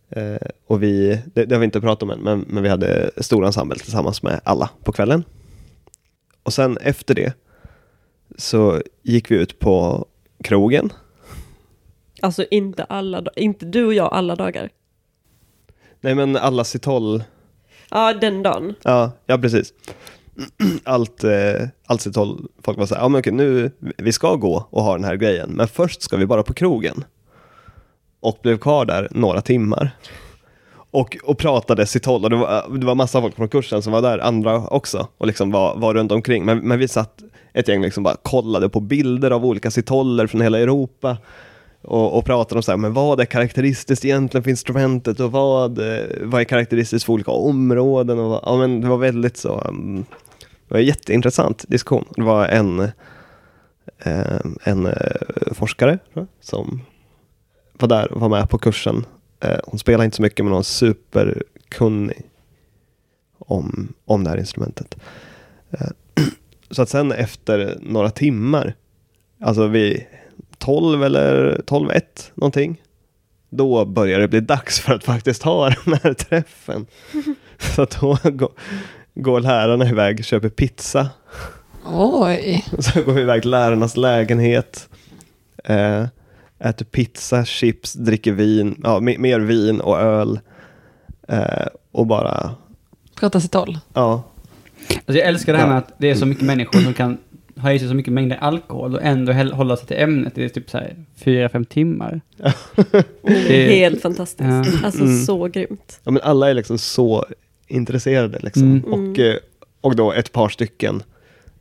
[0.09, 3.11] Eh, och vi, det, det har vi inte pratat om än, men, men vi hade
[3.17, 5.23] stor ensemble tillsammans med alla på kvällen.
[6.43, 7.33] Och sen efter det
[8.37, 10.05] så gick vi ut på
[10.43, 10.89] krogen.
[12.21, 14.69] Alltså inte alla, inte du och jag alla dagar.
[16.01, 17.23] Nej men alla Citol,
[17.91, 18.75] Ja, den dagen.
[18.83, 19.73] ja, ja precis.
[20.83, 24.67] Allt, eh, allt Citol, folk var så här, ja men okej nu, vi ska gå
[24.69, 27.03] och ha den här grejen, men först ska vi bara på krogen.
[28.19, 29.91] Och blev kvar där några timmar.
[30.91, 34.01] Och, och pratade Citol, och det var, det var massa folk från kursen som var
[34.01, 36.45] där, andra också, och liksom var, var runt omkring.
[36.45, 37.21] Men, men vi satt,
[37.53, 41.17] ett gäng liksom bara kollade på bilder av olika Citoller från hela Europa.
[41.81, 45.79] Och, och pratade om så här, men vad är karaktäristiskt egentligen för instrumentet och vad,
[45.79, 48.19] eh, vad är karaktäristiskt för olika områden?
[48.19, 50.05] Och, ja, men det var väldigt så, um,
[50.39, 52.05] det var en jätteintressant diskussion.
[52.15, 52.79] Det var en,
[53.99, 55.99] eh, en eh, forskare
[56.41, 56.81] som
[57.73, 59.05] var där och var med på kursen.
[59.63, 62.21] Hon spelar inte så mycket men hon är superkunnig
[63.39, 64.97] om, om det här instrumentet.
[66.71, 68.73] Så att sen efter några timmar,
[69.41, 70.07] alltså vi
[70.59, 72.01] 12 eller 12-1
[72.35, 72.81] någonting,
[73.49, 76.85] då börjar det bli dags för att faktiskt ha den här träffen.
[77.75, 78.17] Så då
[79.13, 81.09] går, lärarna iväg, köper pizza
[81.85, 82.65] Oj.
[82.79, 84.89] så går vi iväg till lärarnas lägenhet.
[85.63, 86.05] Eh,
[86.59, 90.39] äter pizza, chips, dricker vin, ja, me- mer vin och öl.
[91.27, 92.55] Eh, och bara,
[93.15, 93.79] Prata sitt håll.
[93.93, 94.23] ja.
[94.89, 97.17] Alltså jag älskar det här med att det är så mycket människor som kan
[97.61, 100.69] ha i sig så mycket mängder alkohol och ändå hålla sig till ämnet i typ
[100.69, 102.21] så här fyra, fem timmar.
[103.21, 104.49] Det är helt fantastiskt.
[104.49, 104.85] Ja.
[104.85, 105.25] Alltså Mm.
[105.25, 105.99] så grymt.
[106.03, 107.25] ja men alla är liksom så
[107.67, 108.63] intresserade liksom.
[108.63, 108.83] Mm.
[108.93, 109.35] Och, eh,
[109.81, 111.03] och då ett par stycken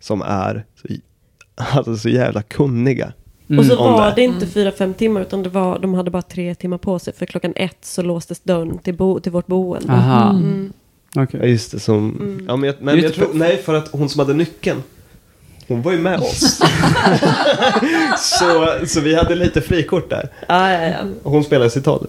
[0.01, 0.88] som är så,
[1.78, 3.12] alltså, så jävla kunniga.
[3.49, 3.59] Mm.
[3.59, 4.22] Och så om var det.
[4.22, 7.12] inte fyra, fem timmar utan det var, de hade bara tre timmar på sig.
[7.14, 9.92] För klockan ett så låstes dörren till, bo, till vårt boende.
[9.92, 10.72] Aha, Mm.
[11.16, 11.40] okej.
[11.42, 12.44] Ja just det, som, Mm.
[12.49, 14.82] ja, men jag, Just jag tror, nej för att hon som hade nyckeln
[15.69, 16.61] hon var ju med oss.
[18.19, 20.29] så, så vi hade lite frikort där.
[20.49, 20.97] Ja, ja, ja.
[21.23, 22.07] Och hon spelade sitt tal.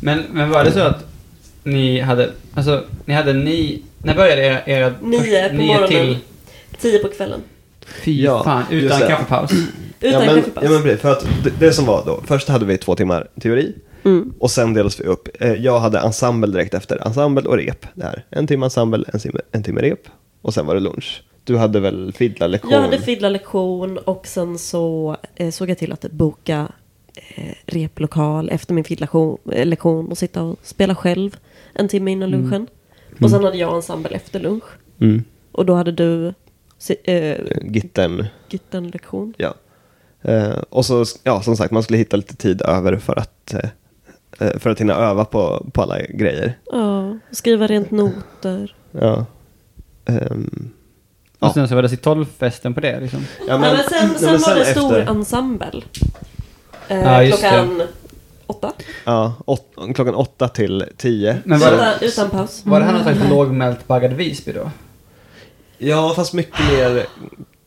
[0.00, 1.04] Men, men var det så att
[1.62, 5.88] ni hade, alltså ni hade ni, när började era, era Nio på nio morgonen.
[5.88, 6.16] till,
[6.80, 7.40] Tio på kvällen.
[8.02, 9.06] fy Ja, fan, utan det.
[9.06, 9.50] kaffepaus?
[10.00, 10.64] Utan ja, men, kaffepaus.
[10.64, 13.28] ja men precis, för att det, det som var då, först hade vi två timmar
[13.40, 14.32] teori Mm.
[14.38, 15.28] och sen delades vi upp.
[15.40, 17.86] Eh, Jag hade ensemble direkt efter, ensemble och rep.
[17.94, 18.24] Det här.
[18.30, 19.98] En timme ensemble, en timme, en timme rep
[20.42, 21.22] och sen var det lunch.
[21.44, 22.70] Du hade väl fiddlarlektion?
[22.72, 26.72] Jag hade fiddlarlektion och sen så eh, såg jag till att boka
[27.14, 31.36] eh, replokal efter min fiddlarlektion och sitta och spela själv
[31.74, 32.66] en timme innan lunchen.
[33.20, 34.64] Och sen hade jag ensemble efter lunch.
[35.00, 35.24] Mm.
[35.52, 36.32] Och då hade du eh,
[37.14, 39.34] Eh, Gittern, Gitten-lektion.
[39.36, 39.54] ja.
[40.22, 43.70] Eh, och så, ja som sagt, man skulle hitta lite tid över för att, eh,
[44.40, 46.58] eh, för att hinna öva på, på alla grejer.
[46.72, 48.74] Ja, skriva rent noter.
[48.90, 49.26] Ja.
[50.04, 50.70] Ehm,
[51.42, 51.52] Och Ja.
[51.54, 53.26] sen så var det sitt-tolv-festen på det liksom.
[53.48, 55.82] ja, Men, men sen, sen men var det stor efter- ensemble.
[56.88, 57.82] Eh, Ja, just klockan
[58.46, 58.72] åtta.
[59.04, 61.38] Ja, åt, klockan åtta till tio.
[61.44, 62.62] Men var det, Utan, utan paus.
[62.64, 64.70] var det här någon slags lågmält baggad Visby då?
[65.78, 67.06] Ja, fast mycket mer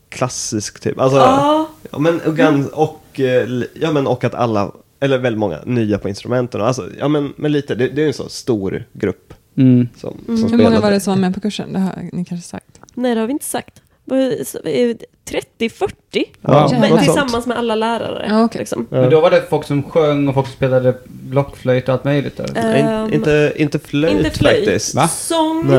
[0.08, 1.00] klassisk typ.
[1.00, 5.58] Alltså, Ja, ja, men, och, och, eh, ja, men och att alla, eller väldigt många,
[5.64, 6.60] nya på instrumenten.
[6.60, 9.88] Alltså, ja, men, men lite, det, det är en så stor grupp Mm.
[9.96, 10.62] som, som Hur spelade.
[10.64, 11.72] många var det som var med på kursen?
[11.72, 12.75] Det har ni kanske sagt.
[12.96, 13.82] Nej det har vi inte sagt.
[14.04, 16.24] Vad- så- eh, 30-40.
[16.40, 17.00] Ja, sånt.
[17.02, 18.26] tillsammans med alla lärare.
[18.28, 18.58] Ja, okej.
[18.58, 18.86] liksom.
[18.90, 22.40] Men då var det folk som sjöng och folk som spelade blockflöjt och allt möjligt?
[22.54, 24.56] Nej, in- inte, inte flöjt inte flöjt.
[24.64, 24.94] faktiskt.
[24.94, 25.08] Va?
[25.08, 25.72] Sång,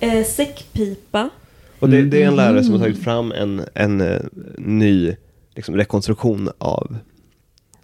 [0.00, 1.30] eh, säckpipa.
[1.78, 2.92] Och det, det är en lärare som har Mm.
[2.92, 4.20] tagit fram en, en eh,
[4.58, 5.16] ny
[5.54, 6.96] liksom, rekonstruktion av,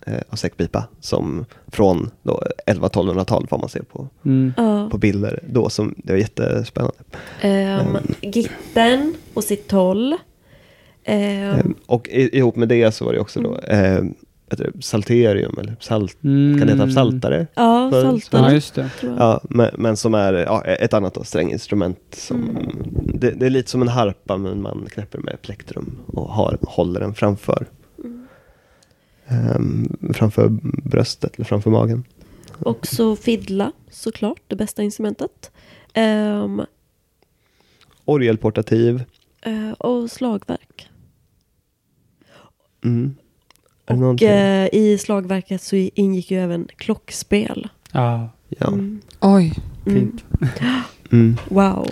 [0.09, 4.52] eh, av säckpipa som från då 11-1200-tal får man se på, Mm.
[4.56, 4.88] Ja.
[4.90, 6.96] på bilder då som det var jättespännande.
[7.40, 10.16] Ehm, Gitten och sitt toll.
[11.04, 11.56] Eh,
[11.86, 14.02] Och i, ihop med det så var det också då eh,
[14.50, 16.59] heter det, salterium eller salt, Mm.
[16.59, 17.46] kan det heta saltare?
[17.54, 18.54] ja, för- Ja, saltare.
[18.54, 18.90] just det.
[19.18, 21.98] Ja, men, men som är ja, ett annat då, stränginstrument.
[22.12, 22.48] Som,
[23.14, 27.00] det, det är lite som en harpa men man knäpper med plektrum och har, håller
[27.00, 27.66] den framför.
[29.29, 32.05] Ehm, framför bröstet eller framför magen.
[32.59, 35.51] Och så fiddla, såklart, det bästa instrumentet.
[35.95, 36.62] Ehm,
[38.05, 39.05] Orgelportativ.
[39.41, 40.89] eh, och slagverk.
[42.85, 43.14] Mm.
[43.87, 47.68] Och eh, i slagverket så ingick ju även klockspel.
[47.93, 48.66] Ja, ja.
[48.66, 49.01] Mm.
[49.20, 49.55] Oj.
[49.87, 50.01] Mm.
[50.01, 50.24] fint.
[51.12, 51.37] Mm.
[51.49, 51.89] Wow.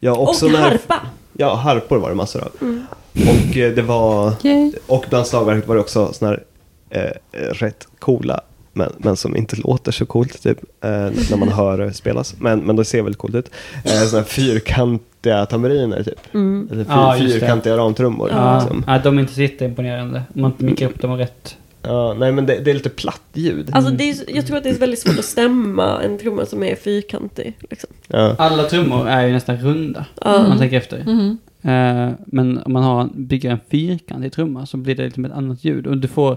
[0.00, 1.06] ja, också och när, harpa.
[1.32, 2.50] Ja, harpor var det massor av.
[2.60, 2.84] Mm.
[3.14, 4.72] Och eh, det var, Yay.
[4.86, 6.42] och bland slagverket var det också såna här
[6.90, 7.02] eh,
[7.42, 8.40] eh, rätt coola
[8.72, 10.90] men, men som inte låter så coolt typ, eh,
[11.30, 12.34] när man hör det spelas.
[12.38, 13.50] Men, men det ser väldigt coolt ut.
[13.84, 16.34] Eh, såna här fyrkantiga tamburiner typ.
[16.34, 16.68] Mm.
[16.72, 17.40] Eller fyr, Ja, just det.
[17.40, 18.30] fyrkantiga ramtrummor.
[18.30, 18.84] Ja, Liksom.
[18.86, 20.22] ja, de är inte så jätteimponerande.
[20.34, 21.56] Om man inte mikrar upp dem rätt.
[21.82, 23.70] Ja, nej men det, det är lite platt ljud.
[23.72, 26.62] Alltså det är, jag tror att det är väldigt svårt att stämma en trumma som
[26.62, 27.56] är fyrkantig.
[27.70, 27.90] Liksom.
[28.08, 28.34] Ja.
[28.38, 30.04] Alla trummor är ju nästan runda.
[30.14, 31.04] Om man tänker efter.
[31.04, 31.38] Mhm.
[31.62, 35.64] Eh, men om man har, bygger en fyrkantig trumma så blir det liksom ett annat
[35.64, 35.86] ljud.
[35.86, 36.36] Och du får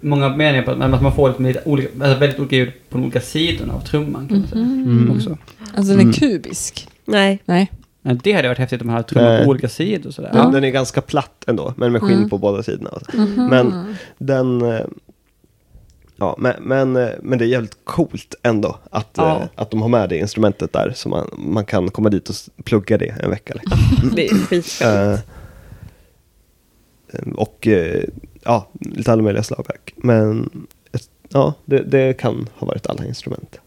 [0.00, 3.20] många meningar på att man får lite olika, alltså väldigt olika ljud på de olika
[3.20, 4.28] sidorna av trumman.
[4.28, 4.62] Kan man säga.
[4.62, 5.10] Mm.
[5.16, 5.38] Också.
[5.74, 6.12] Alltså den är Mm.
[6.12, 6.88] kubisk.
[7.04, 7.42] Nej.
[7.44, 7.70] Nej.
[8.02, 10.10] Ja, Det hade varit häftigt om man hade trummor på olika sidor.
[10.10, 10.30] Sådär.
[10.32, 10.50] Den, Ja.
[10.50, 12.28] den är ganska platt ändå, men med skinn Mm.
[12.30, 12.90] på båda sidorna.
[13.14, 13.46] Mhm.
[13.50, 14.62] Men den...
[16.16, 19.36] Ja, men, men, eh, men det är jävligt coolt ändå att, Ja.
[19.36, 20.92] eh, att de har med det instrumentet där.
[20.96, 22.34] Så man, man kan komma dit och
[22.64, 23.54] plugga det en vecka.
[23.54, 23.78] Liksom.
[24.16, 25.20] Det är skitskönt.
[27.12, 28.04] Eh, och eh,
[28.42, 29.92] ja, lite alla möjliga slagverk.
[29.96, 30.50] Men
[30.92, 33.60] ett- ja, det, det kan ha varit alla instrument.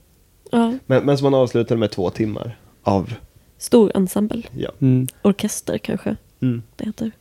[0.51, 0.73] Ja.
[0.85, 3.13] Men, men som man avslutade med två timmar av,
[3.57, 4.41] Stor ensemble.
[4.57, 4.69] ja.
[4.81, 5.07] Mm.
[5.21, 6.61] Orkester kanske Mm.
[6.75, 7.11] det heter.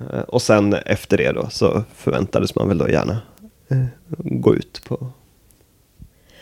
[0.00, 3.18] Eh, Och sen efter det då så förväntades man väl då gärna
[4.18, 5.06] gå ut på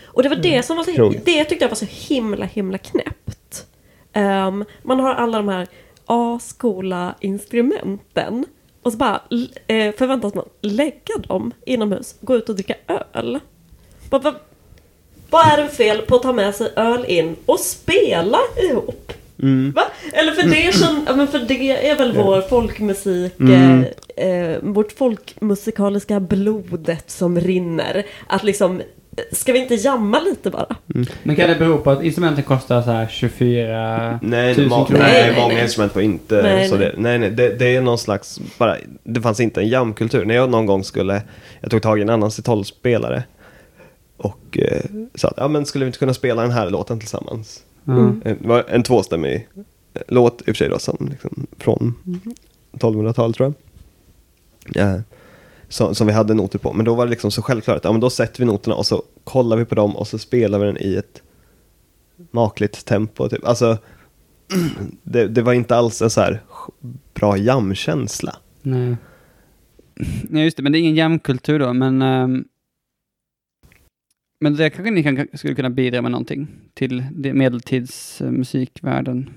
[0.04, 1.20] Och det var det som var så, Krog.
[1.24, 3.66] det tyckte jag var så himla himla knäppt.
[4.12, 5.68] Ehm, man har alla de här
[6.06, 8.46] A-skola instrumenten
[8.82, 9.20] och så bara
[9.66, 12.74] eh, förväntas man lägga dem inomhus, gå ut och dricka
[13.12, 13.40] öl.
[14.10, 14.34] Vad, vad,
[15.30, 19.12] vad är det fel på att ta med sig öl in och spela ihop?
[19.42, 19.72] Mm.
[19.72, 19.82] Va?
[20.12, 23.84] Eller för det, känn, ja, men för det är väl vår folkmusik, Mm.
[24.16, 28.06] eh, eh, vårt folkmusikaliska blodet som rinner.
[28.26, 28.82] Att liksom,
[29.32, 30.76] ska vi inte jamma lite bara?
[31.22, 35.02] Men kan det bero på att instrumenten kostar så här 24 Nej, 000 ma- kronor?
[35.02, 36.86] nej, Nej, nej, många instrument var inte Nej, så nej.
[36.86, 40.24] det, nej, nej, det, det är någon slags, bara, det fanns inte en jamkultur.
[40.24, 41.22] När jag någon gång skulle,
[41.60, 43.22] jag tog tag i en annan C12-spelare
[44.16, 44.80] och eh,
[45.14, 47.62] sa att, ja men skulle vi inte kunna spela den här låten tillsammans?
[47.86, 48.22] Mm.
[48.24, 49.48] Eh, Det var en tvåstämmig
[49.94, 51.94] eh, låt i och för sig då, som, liksom, från
[52.72, 53.54] 1200-talet tror jag.
[54.96, 55.02] Ja,
[55.68, 56.72] som, som vi hade noter på.
[56.72, 58.86] Men då var det liksom så självklart att ja, men då sätter vi noterna och
[58.86, 61.22] så kollar vi på dem och så spelar vi den i ett
[62.30, 63.28] makligt tempo.
[63.28, 63.46] Typ.
[63.46, 63.78] Alltså,
[65.02, 66.42] det, det var inte alls en så här
[67.14, 68.36] bra jamkänsla.
[68.62, 68.96] Nej.
[70.28, 70.62] Nej, just det.
[70.62, 72.02] Men det är ingen jamkultur då, men...
[72.02, 72.44] ehm,
[74.42, 79.30] men det kanske ni kan, skulle kunna bidra med någonting till det medeltidsmusikvärlden.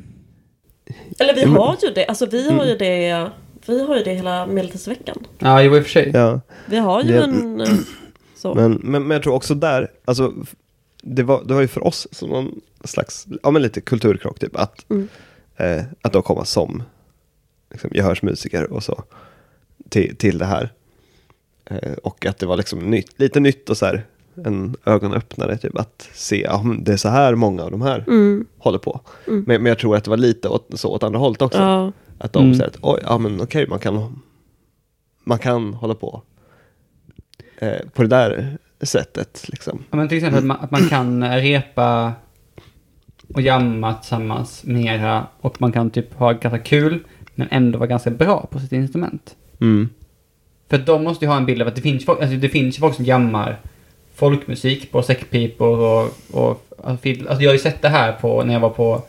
[1.20, 2.68] Eller vi har ju det, alltså vi har Mm.
[2.68, 3.30] ju det,
[3.68, 5.18] vi har ju det hela medeltidsveckan.
[5.40, 6.12] Ja, jo i och för sig.
[6.14, 6.42] Ja.
[6.66, 7.62] Vi har ju Det- en...
[7.62, 7.68] eh,
[8.36, 8.54] Så.
[8.56, 10.34] Men, men, men jag tror också där, alltså,
[11.04, 14.56] det var, det var ju för oss som någon slags, ja men lite kulturkrock typ,
[14.56, 15.08] att, Mm.
[15.58, 16.84] eh, att då komma som
[17.72, 19.04] liksom, gehörsmusiker och så
[19.90, 20.70] till, till det här.
[21.66, 24.06] Eh, och att det var liksom nytt, lite nytt och så här,
[24.46, 28.46] en ögonöppnare typ, att se, ja det är så här många av de här Mm.
[28.58, 29.00] håller på.
[29.28, 29.44] Mm.
[29.48, 31.60] Men, men jag tror att det var lite åt, så åt andra hållet också.
[31.60, 31.92] Ja.
[32.18, 32.56] Att de Mm.
[32.56, 34.22] säger att oj, ja men okej, man kan,
[35.24, 36.22] man kan hålla på
[37.58, 39.46] eh, på det där sättet.
[39.48, 39.84] Liksom.
[39.92, 42.14] Ja, men till exempel att man, att man kan repa
[43.34, 47.04] och jamma tillsammans mera och man kan typ ha ganska kul
[47.36, 49.36] men ändå vara ganska bra på sitt instrument.
[49.62, 49.90] Mm.
[50.70, 52.78] För de måste ju ha en bild av att det finns folk, alltså det finns
[52.78, 53.60] folk som jammar
[54.16, 58.54] folkmusik på säckpipor och, och alltså, alltså jag har ju sett det här på, när
[58.54, 59.04] jag var på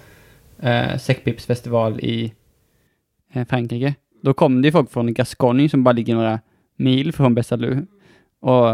[0.63, 2.33] eh, säckpipsfestival i
[3.33, 3.95] eh, Frankrike.
[4.23, 6.41] Då kom det ju folk från Gascogne som bara ligger några
[6.77, 7.87] mil från Besalú
[8.41, 8.71] och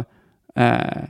[0.62, 1.02] eh,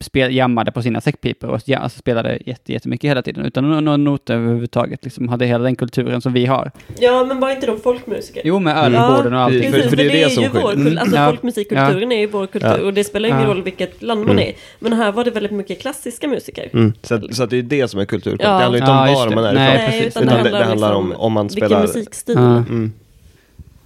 [0.00, 3.96] spel, jammade på sina säckpipor och ja, alltså spelade jätte, jättemycket hela tiden utan några
[3.96, 5.04] noter överhuvudtaget.
[5.04, 6.70] Liksom hade hela den kulturen som vi har.
[6.98, 8.42] ja, men var inte de folkmusiker?
[8.44, 8.94] Jo, med Mm.
[9.02, 9.62] ölborden och allting.
[9.62, 11.26] För- Precis, för för, det är det, är som ju vår, kul- alltså Ja.
[11.26, 12.84] folkmusikkulturen är ju vår kultur Ja.
[12.86, 13.48] och det spelar ingen Ja.
[13.48, 14.48] roll vilket land man Mm.
[14.48, 14.52] är.
[14.78, 16.68] Men här var det väldigt mycket klassiska musiker.
[16.72, 16.92] Mm.
[17.02, 18.06] Så, att, så att det är det som är.
[18.12, 18.30] Ja.
[18.36, 19.34] Det handlar ju inte Ja, om var det.
[19.34, 19.86] man är Nej, ifrån.
[19.90, 20.16] precis.
[20.22, 21.82] Utan det, det handlar om om man vilken spelar...
[21.82, 22.34] musikstil.
[22.38, 22.56] Ja.
[22.56, 22.92] Mm.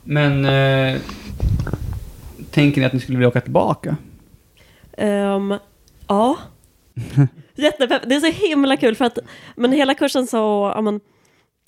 [0.04, 0.44] Men
[0.94, 1.00] eh,
[2.50, 3.96] tänker ni att ni skulle vilja åka tillbaka?
[4.98, 5.54] Ehm,
[6.08, 6.38] ja.
[7.54, 8.02] Jättepepp.
[8.06, 9.18] Det är så himla kul för att,
[9.56, 11.00] men hela kursen så, ja men,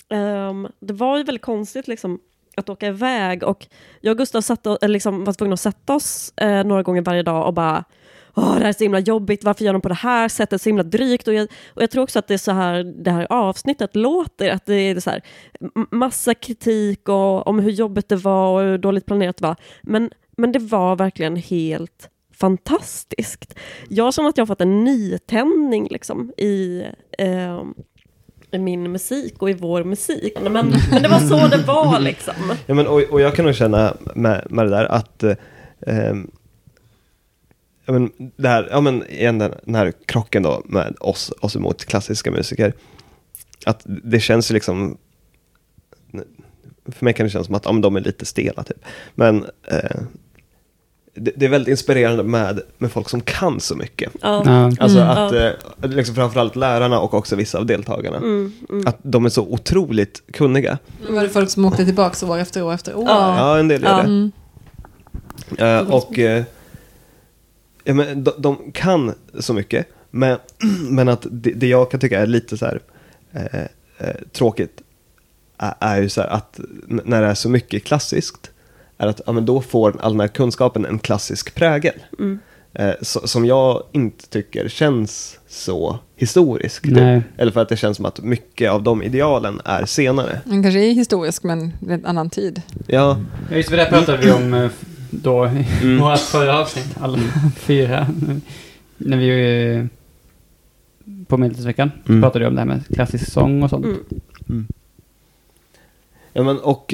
[0.09, 2.19] ehm, det var ju väldigt konstigt liksom
[2.57, 3.67] att åka iväg och
[4.01, 7.23] jag och Gustav satt och, liksom, var tvungna att sätta oss eh, några gånger varje
[7.23, 7.83] dag och bara
[8.37, 10.69] Åh, det här är så himla jobbigt, varför gör de på det här sättet, så
[10.69, 11.27] himla drygt.
[11.27, 14.49] Och jag, och jag tror också att det är så här det här avsnittet låter,
[14.49, 15.21] att det är så här
[15.91, 19.55] massa kritik och, om hur jobbigt det var och hur dåligt planerat det var.
[19.81, 23.55] Men, men det var verkligen helt fantastiskt.
[23.89, 26.85] Jag känner att jag har fått en nytändning liksom, i,
[27.17, 27.63] eh,
[28.51, 30.33] min musik och i vår musik.
[30.41, 30.53] Men,
[30.91, 32.33] men det var så det var liksom.
[32.65, 35.35] Ja, men, och, och jag kan nog känna med, med det där att eh,
[35.87, 36.31] ehm,
[37.85, 41.55] ja, men, det här, ja men igen den, den här krocken då med oss, oss
[41.55, 42.73] emot klassiska musiker.
[43.65, 44.97] Att det känns ju liksom,
[46.85, 48.85] för mig kan det kännas som att ja, de är lite stela typ.
[49.15, 50.01] Men eh,
[51.15, 54.11] det, det är väldigt inspirerande med, med folk som kan så mycket.
[54.21, 54.43] Ja.
[54.45, 54.71] Ja.
[54.79, 55.09] Alltså Mm.
[55.09, 58.17] att, eh, liksom framförallt lärarna och också vissa av deltagarna.
[58.17, 58.87] Mm, mm.
[58.87, 60.77] Att de är så otroligt kunniga.
[61.09, 63.03] Var det folk som åkte tillbaka år efter år efter år?
[63.07, 63.37] Ja.
[63.37, 63.97] Ja, en del gör Ja.
[63.97, 64.03] det.
[64.03, 64.31] Mm.
[65.57, 66.43] Eh, och eh,
[67.83, 70.37] ja, men de, de kan så mycket, men,
[70.89, 72.79] men att det, det jag kan tycka är lite så här
[73.31, 73.61] eh,
[73.97, 74.81] eh, tråkigt
[75.57, 78.51] är, är ju så här att när det är så mycket klassiskt,
[78.97, 81.93] är att ja, men då får all den här kunskapen en klassisk prägel.
[82.19, 82.39] Mm.
[82.73, 86.83] Eh, så, som jag inte tycker känns så historisk.
[86.83, 86.93] typ.
[86.93, 87.21] Nej.
[87.37, 90.41] Eller för att det känns som att mycket av de idealen är senare.
[90.45, 92.61] Den kanske är historisk men i en annan tid.
[92.87, 93.17] Ja,
[93.49, 94.69] Ja, just det, där pratade vi om eh,
[95.09, 95.97] då i Mm.
[96.01, 97.17] vårt förra avsnitt, alla
[97.57, 98.07] fyra.
[98.97, 99.29] När vi
[99.75, 99.85] eh,
[101.27, 102.21] på Medeltidsveckan Mm.
[102.21, 103.85] pratade vi om det här med klassisk sång och sånt.
[104.49, 104.67] Mm.
[106.33, 106.93] Ja, men och,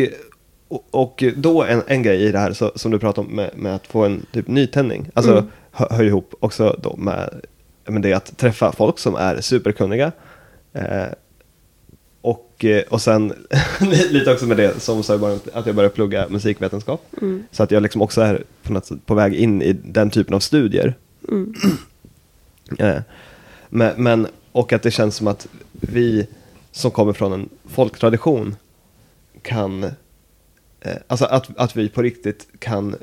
[0.71, 3.49] och, och då en, en grej i det här så, som du pratade om med,
[3.55, 5.09] med att få en typ nytändning.
[5.13, 5.47] Alltså Mm.
[5.71, 7.41] hö, hör ihop också då med,
[7.85, 10.11] med det att träffa folk som är superkunniga.
[10.73, 11.05] Eh,
[12.21, 13.33] och, eh, och sen
[14.09, 17.05] lite också med det som sa i början, att jag började plugga musikvetenskap.
[17.21, 17.43] Mm.
[17.51, 20.33] Så att jag liksom också är på, något sätt på väg in i den typen
[20.33, 20.95] av studier.
[21.29, 21.53] Mm.
[22.79, 23.01] Eh,
[23.69, 26.27] men, men, och att det känns som att vi
[26.71, 28.55] som kommer från en folktradition
[29.41, 29.91] kan,
[31.07, 32.95] alltså att, att vi på riktigt kan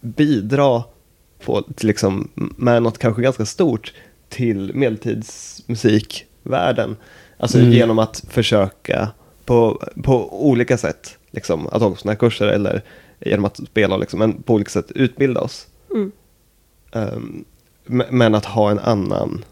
[0.00, 0.82] bidra
[1.44, 3.94] på, till liksom, med något kanske ganska stort
[4.28, 6.96] till medeltidsmusikvärlden.
[7.38, 7.72] Alltså Mm.
[7.72, 9.08] genom att försöka
[9.44, 12.82] på, på olika sätt, liksom, att hålla sådana här kurser eller
[13.20, 15.66] genom att spela, liksom, men på olika sätt utbilda oss.
[15.90, 16.12] Mm.
[17.86, 19.44] Me- men att ha en annan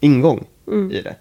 [0.00, 0.92] ingång Mm.
[0.92, 1.16] i det.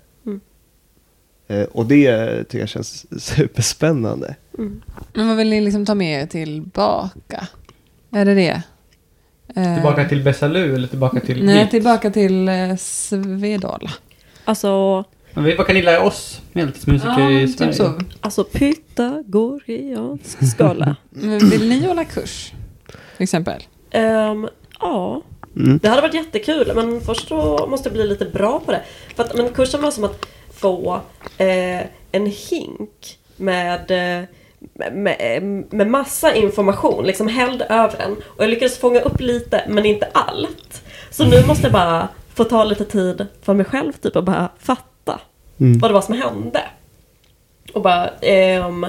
[1.47, 4.35] Eh, och det tycker jag känns superspännande.
[4.57, 4.81] Mm.
[5.13, 7.47] Men vad vill ni liksom ta med er tillbaka?
[8.11, 8.61] Är det det?
[9.55, 11.69] Eh, Tillbaka till Besalu eller tillbaka till Nej, hit?
[11.71, 13.91] tillbaka till eh, Svedala.
[14.45, 17.71] Alltså, Men vi- Vad kan ni lära oss medeltidsmusiker i Sverige?
[17.73, 17.99] typ så.
[18.21, 20.95] alltså pythagoriansk skala.
[21.09, 22.53] Men vill ni hålla kurs?
[23.17, 23.63] Till exempel?
[23.91, 24.47] Ehm,
[24.79, 25.21] ja,
[25.55, 25.79] Mm.
[25.83, 28.81] det hade varit jättekul men först så måste jag bli lite bra på det.
[29.15, 30.25] För att, men kursen var som att
[30.57, 31.01] få
[31.37, 31.81] eh,
[32.11, 34.25] en hink med, eh,
[34.91, 38.11] med, med massa information, liksom hälld över den.
[38.25, 40.81] Och jag lyckades fånga upp lite men inte allt.
[41.11, 44.49] Så nu måste jag bara få ta lite tid för mig själv typ och bara
[44.59, 44.83] fatta
[45.59, 45.79] Mm.
[45.79, 46.63] vad det var som hände.
[47.73, 48.85] Och bara ehm,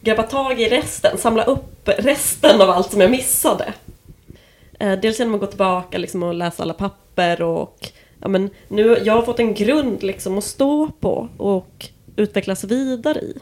[0.00, 3.72] grabba tag i resten, samla upp resten av allt som jag missade.
[4.80, 7.88] Eh, dels genom att gå tillbaka liksom, och läsa alla papper och
[8.22, 13.18] ja, men nu, jag har fått en grund liksom, att stå på och utvecklas vidare
[13.20, 13.34] i.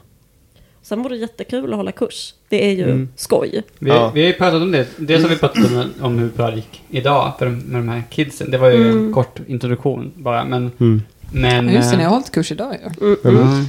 [0.83, 2.35] Sen vore det jättekul att hålla kurs.
[2.49, 3.09] Det är ju Mm.
[3.17, 3.63] skoj.
[3.79, 4.11] Vi, Ja.
[4.15, 4.87] vi har ju pratat om det.
[4.97, 7.89] Dels har vi pratat om, om hur bra det gick idag för de, med de
[7.89, 8.51] här kidsen.
[8.51, 9.13] Det var ju en Mm.
[9.15, 10.45] kort introduktion bara.
[10.45, 11.03] Men, Mm.
[11.33, 13.07] men, Ja, just det, eh, ni har hållit kurs idag ju.
[13.07, 13.43] Mm, mm.
[13.53, 13.65] Mm.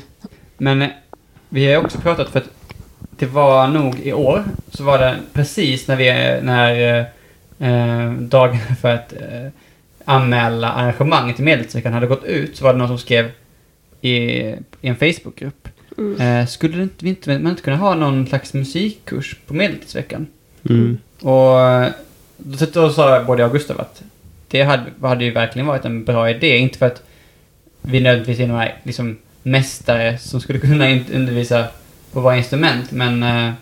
[0.57, 0.89] Men eh,
[1.49, 2.49] vi har ju också pratat för att
[3.17, 6.05] det var nog i år så var det precis när vi,
[6.45, 6.99] när
[7.59, 9.47] eh, eh, dagen för att eh,
[10.05, 13.31] anmäla arrangemanget i Medeltidsveckan hade gått ut så var det någon som skrev
[14.01, 15.67] i, i en Facebookgrupp.
[15.97, 16.21] Mm.
[16.21, 20.27] Eh, skulle det inte, vi inte, man inte kunna ha någon slags musikkurs på Medeltidsveckan?
[20.69, 20.97] Mm.
[21.21, 21.91] Och
[22.37, 24.03] då, då sa både jag och Gustav att
[24.47, 26.57] det hade, hade ju verkligen varit en bra idé.
[26.57, 27.03] Inte för att
[27.81, 31.65] vi nödvändigtvis är några liksom, mästare som skulle kunna undervisa
[32.11, 33.53] på varje instrument, men eh,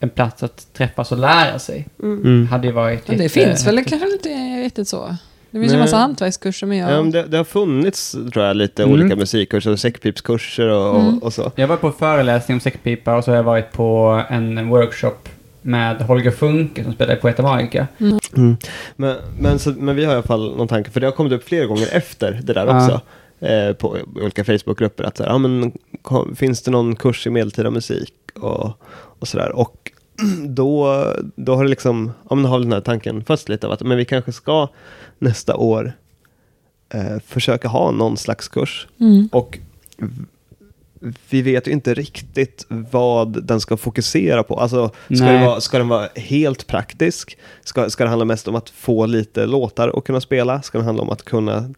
[0.00, 2.22] en plats att träffas och lära sig Mm.
[2.22, 2.48] Mm.
[2.48, 4.28] hade ju varit Men det finns väl kanske inte
[4.64, 5.16] riktigt så.
[5.54, 5.84] Det finns ju Nej.
[5.84, 8.94] massa hantverkskurser men Ja, men det, det har funnits, tror jag, lite Mm.
[8.94, 11.16] olika musikkurser och säckpipskurser och, Mm.
[11.18, 11.52] och, och så.
[11.56, 15.14] Jag var på föreläsning om säckpipa och så har jag varit på en workshop
[15.62, 17.86] med Holger Funke som spelar i Poeta Magica.
[18.96, 21.32] Men, men, så, men vi har i alla fall någon tanke, för det har kommit
[21.32, 22.76] upp flera gånger efter det där Ja.
[22.84, 23.00] också.
[23.46, 27.30] Eh, på olika Facebookgrupper, att så här, ja, men, kom, finns det någon kurs i
[27.30, 28.80] medeltida musik och,
[29.18, 29.52] och sådär.
[29.52, 29.83] Och
[30.48, 31.04] då,
[31.36, 33.96] då har det liksom, ja men har den här tanken först lite av att men
[33.96, 34.68] vi kanske ska
[35.18, 35.92] nästa år
[36.88, 38.88] eh, försöka ha någon slags kurs.
[39.00, 39.28] Mm.
[39.32, 39.58] Och
[41.30, 44.60] vi vet ju inte riktigt vad den ska fokusera på.
[44.60, 47.38] Alltså, ska, det vara, ska den vara helt praktisk?
[47.64, 50.62] Ska, ska det handla mest om att få lite låtar och kunna spela?
[50.62, 51.74] Ska det handla om att kunna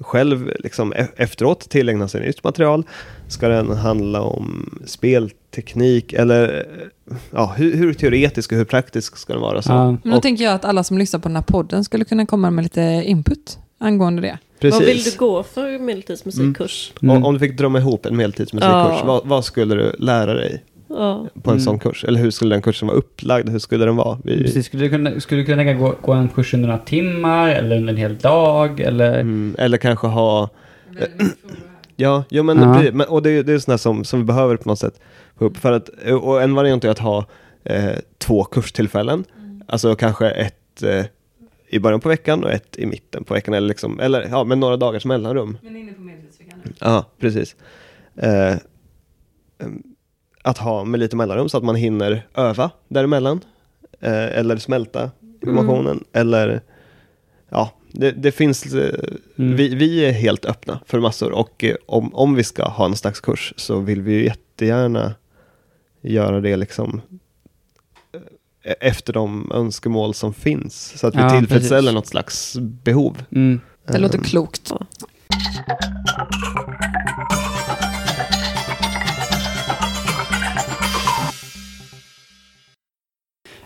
[0.00, 2.84] själv liksom e- efteråt tillägna sig nytt material?
[3.28, 6.66] Ska den handla om spelteknik eller
[7.10, 9.62] eh, ja, hur, hur teoretisk och hur praktisk ska den vara?
[9.62, 9.72] Så?
[9.72, 9.84] Ja.
[9.90, 12.26] Men då Och- tänker jag att alla som lyssnar på den här podden skulle kunna
[12.26, 14.38] komma med lite input angående det.
[14.62, 15.12] Vad vill Precis.
[15.12, 16.92] du gå för medeltidsmusikkurs?
[17.02, 17.16] Mm.
[17.16, 19.02] Om, om du fick drömma ihop en medeltidsmusikkurs, Ja.
[19.06, 21.26] vad, vad skulle du lära dig Ja.
[21.42, 21.60] på en Mm.
[21.64, 22.04] sån kurs?
[22.04, 23.48] Eller hur skulle den kursen vara upplagd?
[23.48, 24.18] Hur skulle den vara?
[24.24, 27.48] Vi, Precis, skulle du kunna, skulle du kunna gå, gå en kurs under några timmar
[27.50, 29.20] eller under en hel dag eller?
[29.20, 30.48] mm, eller kanske ha...
[31.96, 32.92] Ja, ja men, Ja.
[32.92, 35.00] men och det, är- det är sådana som, som vi behöver på något sätt.
[35.54, 35.88] För att,
[36.22, 37.24] och en variant är att ha
[37.64, 39.24] eh, två kurstillfällen.
[39.66, 41.04] Alltså kanske ett eh,
[41.68, 43.54] i början på veckan och ett i mitten på veckan.
[43.54, 45.58] Eller, liksom, eller ja, med några dagars mellanrum.
[45.62, 46.60] Men inne på medeltidsveckan.
[46.78, 47.56] Ja, precis.
[48.16, 48.54] Eh,
[50.42, 53.40] att ha med lite mellanrum så att man hinner öva däremellan.
[54.00, 55.10] Eh, eller smälta
[55.42, 56.04] informationen.
[56.12, 56.60] Eller
[57.48, 58.94] ja, det, det finns, eh,
[59.38, 59.56] Mm.
[59.56, 62.96] vi, vi är helt öppna för massor och eh, om, om vi ska ha en
[62.96, 65.14] slags kurs så vill vi ju jättegärna
[66.00, 67.00] göra det liksom
[68.64, 70.98] eh, efter de önskemål som finns.
[70.98, 71.94] Så att vi Ja, tillfredsställer precis.
[71.94, 73.22] något slags behov.
[73.30, 73.60] Mm.
[73.86, 74.72] Det låter Ehm, klokt.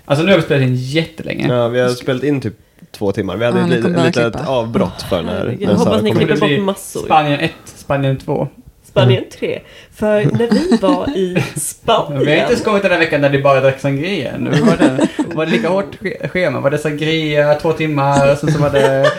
[0.04, 1.48] Alltså nu har vi spelat in jättelänge.
[1.48, 2.54] Ja, vi har spelat in typ
[2.92, 3.36] två timmar.
[3.36, 7.00] Vi hade Ja, ett litet, avbrott för när, när jag hoppas ni klipper bort massor.
[7.04, 8.48] Spanien 1, Spanien 2.
[8.84, 9.60] Spanien 3.
[9.94, 12.56] För när vi var i Vi har inte Spanien.
[12.64, 14.32] kommit den här veckan där det bara drack sangria.
[14.38, 15.96] Nu var det, var det lika hårt
[16.32, 16.60] schema.
[16.60, 19.10] Var det sangria två timmar och sen så var det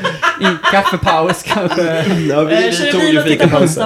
[0.72, 2.06] kaffepaus kanske.
[2.30, 3.84] Ja, vi, Eh, vi kör tog ju fikapausen.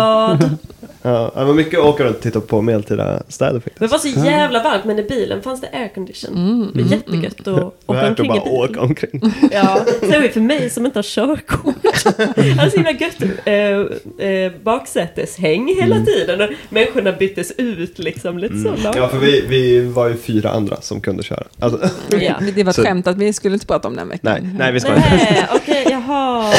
[1.02, 3.80] Ja, det var mycket att åka runt och titta på medeltida städer faktiskt.
[3.80, 6.36] Det var så jävla varmt men i bilen fanns det aircondition.
[6.38, 8.54] Mm, Det var jättegött att åka omkring i bara bil.
[8.54, 9.22] åka omkring.
[9.52, 11.76] Ja, särskilt för mig som inte har körkort.
[12.62, 13.24] Alltså himla gött.
[13.46, 16.42] Eh, eh, baksäteshäng hela tiden.
[16.42, 18.68] Och människorna byttes ut liksom lite så.
[18.70, 18.80] Mm.
[18.96, 21.44] Ja, för vi, vi var ju fyra andra som kunde köra.
[21.60, 21.80] Alltså,
[22.20, 22.34] Ja.
[22.56, 24.34] Det var ett Så- skämt att vi skulle inte prata om den veckan.
[24.42, 25.48] nej, nej, vi ska inte.
[25.56, 26.52] Okej, jaha.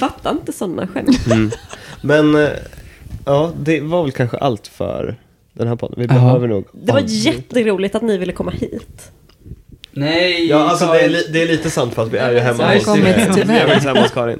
[0.00, 1.18] Fattar inte sådana skämt.
[2.00, 2.48] Men eh,
[3.24, 5.16] ja, det var väl kanske allt för
[5.52, 5.94] den här podden.
[6.00, 9.10] Vi behöver nog Det var jätteroligt att ni ville komma hit.
[9.94, 12.38] Nej, Ja, alltså det är, li- det är lite sant för att vi är ju
[12.38, 13.54] hemma hos, kommit vi tyvärr.
[13.60, 14.38] är faktiskt hemma hos Karin.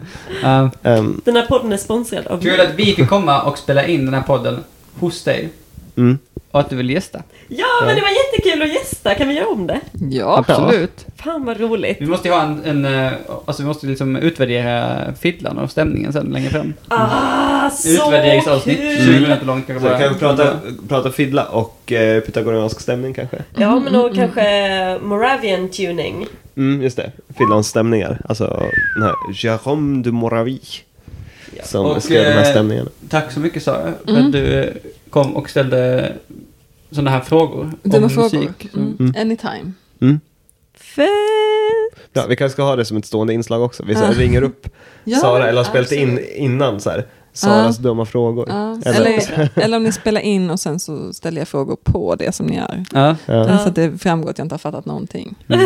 [0.82, 4.04] Ehm, Den här podden är sponsrad av Kul att vi fick komma och spela in
[4.04, 4.58] den här podden
[5.00, 5.48] hos dig.
[5.96, 6.18] Mm.
[6.50, 7.22] Och att du vill gästa.
[7.48, 9.14] Ja, men det var jättekul att gästa.
[9.14, 9.80] Kan vi göra om det?
[10.10, 11.06] Ja, Absolut.
[11.16, 11.96] Fan vad roligt.
[12.00, 13.12] Vi måste ju ha en, en eh,
[13.44, 16.74] alltså vi måste liksom utvärdera fiddlan och stämningen sen längre fram.
[16.88, 19.20] Ah, så Utvärderingsavsnitt, 20 kul!
[19.22, 19.98] minuter långt kanske Så bara.
[20.02, 20.56] kan vi prata,
[20.88, 23.36] prata fiddla och eh, pythagoriansk stämning kanske?
[23.56, 26.26] Ja, men då kanske Moravian tuning.
[26.56, 27.12] Mm, just det.
[27.38, 28.20] Finlands stämningar.
[28.28, 30.60] Alltså den här Jérôme de Moravie.
[31.64, 32.88] Som Och, skrev de här eh, stämningarna.
[33.08, 34.26] Tack så mycket Sara, för Mm.
[34.26, 34.68] att du eh,
[35.12, 36.12] kom och ställde
[36.90, 38.38] sådana här frågor dumma om frågor.
[38.38, 38.68] musik.
[38.74, 38.96] Mm.
[39.00, 39.14] Mm.
[39.20, 39.72] Anytime.
[40.00, 40.20] Mm.
[40.74, 41.08] Fett!
[42.12, 43.82] Ja, vi kanske ska ha det som ett stående inslag också.
[43.86, 44.68] Vi så här, ringer upp
[45.04, 47.06] Ja, Sara eller har spelat in innan så här.
[47.32, 48.46] Saras dumma frågor.
[48.48, 48.78] Ja.
[48.84, 52.34] Eller- Eller, eller om ni spelar in och sen så ställer jag frågor på det
[52.34, 52.84] som ni gör.
[52.92, 53.16] Ja.
[53.26, 53.58] Ja.
[53.58, 55.34] Så att det framgår att jag inte har fattat någonting.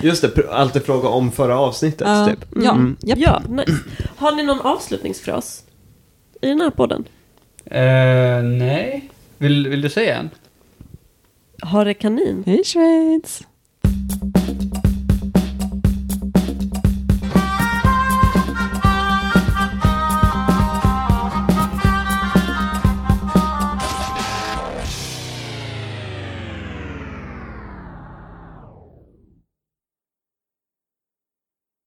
[0.00, 2.44] Just det, alltid fråga om förra avsnittet Ja, typ.
[2.64, 2.96] ja, Mm.
[3.00, 3.18] japp.
[3.18, 3.72] Ja, nice.
[4.16, 5.62] Har ni någon avslutningsfras?
[6.40, 7.04] I den här podden?
[7.74, 9.10] Uh, nej.
[9.38, 10.30] Vill, vill du säga en?
[11.62, 12.42] Har kanin?
[12.46, 13.42] Hej Schweiz.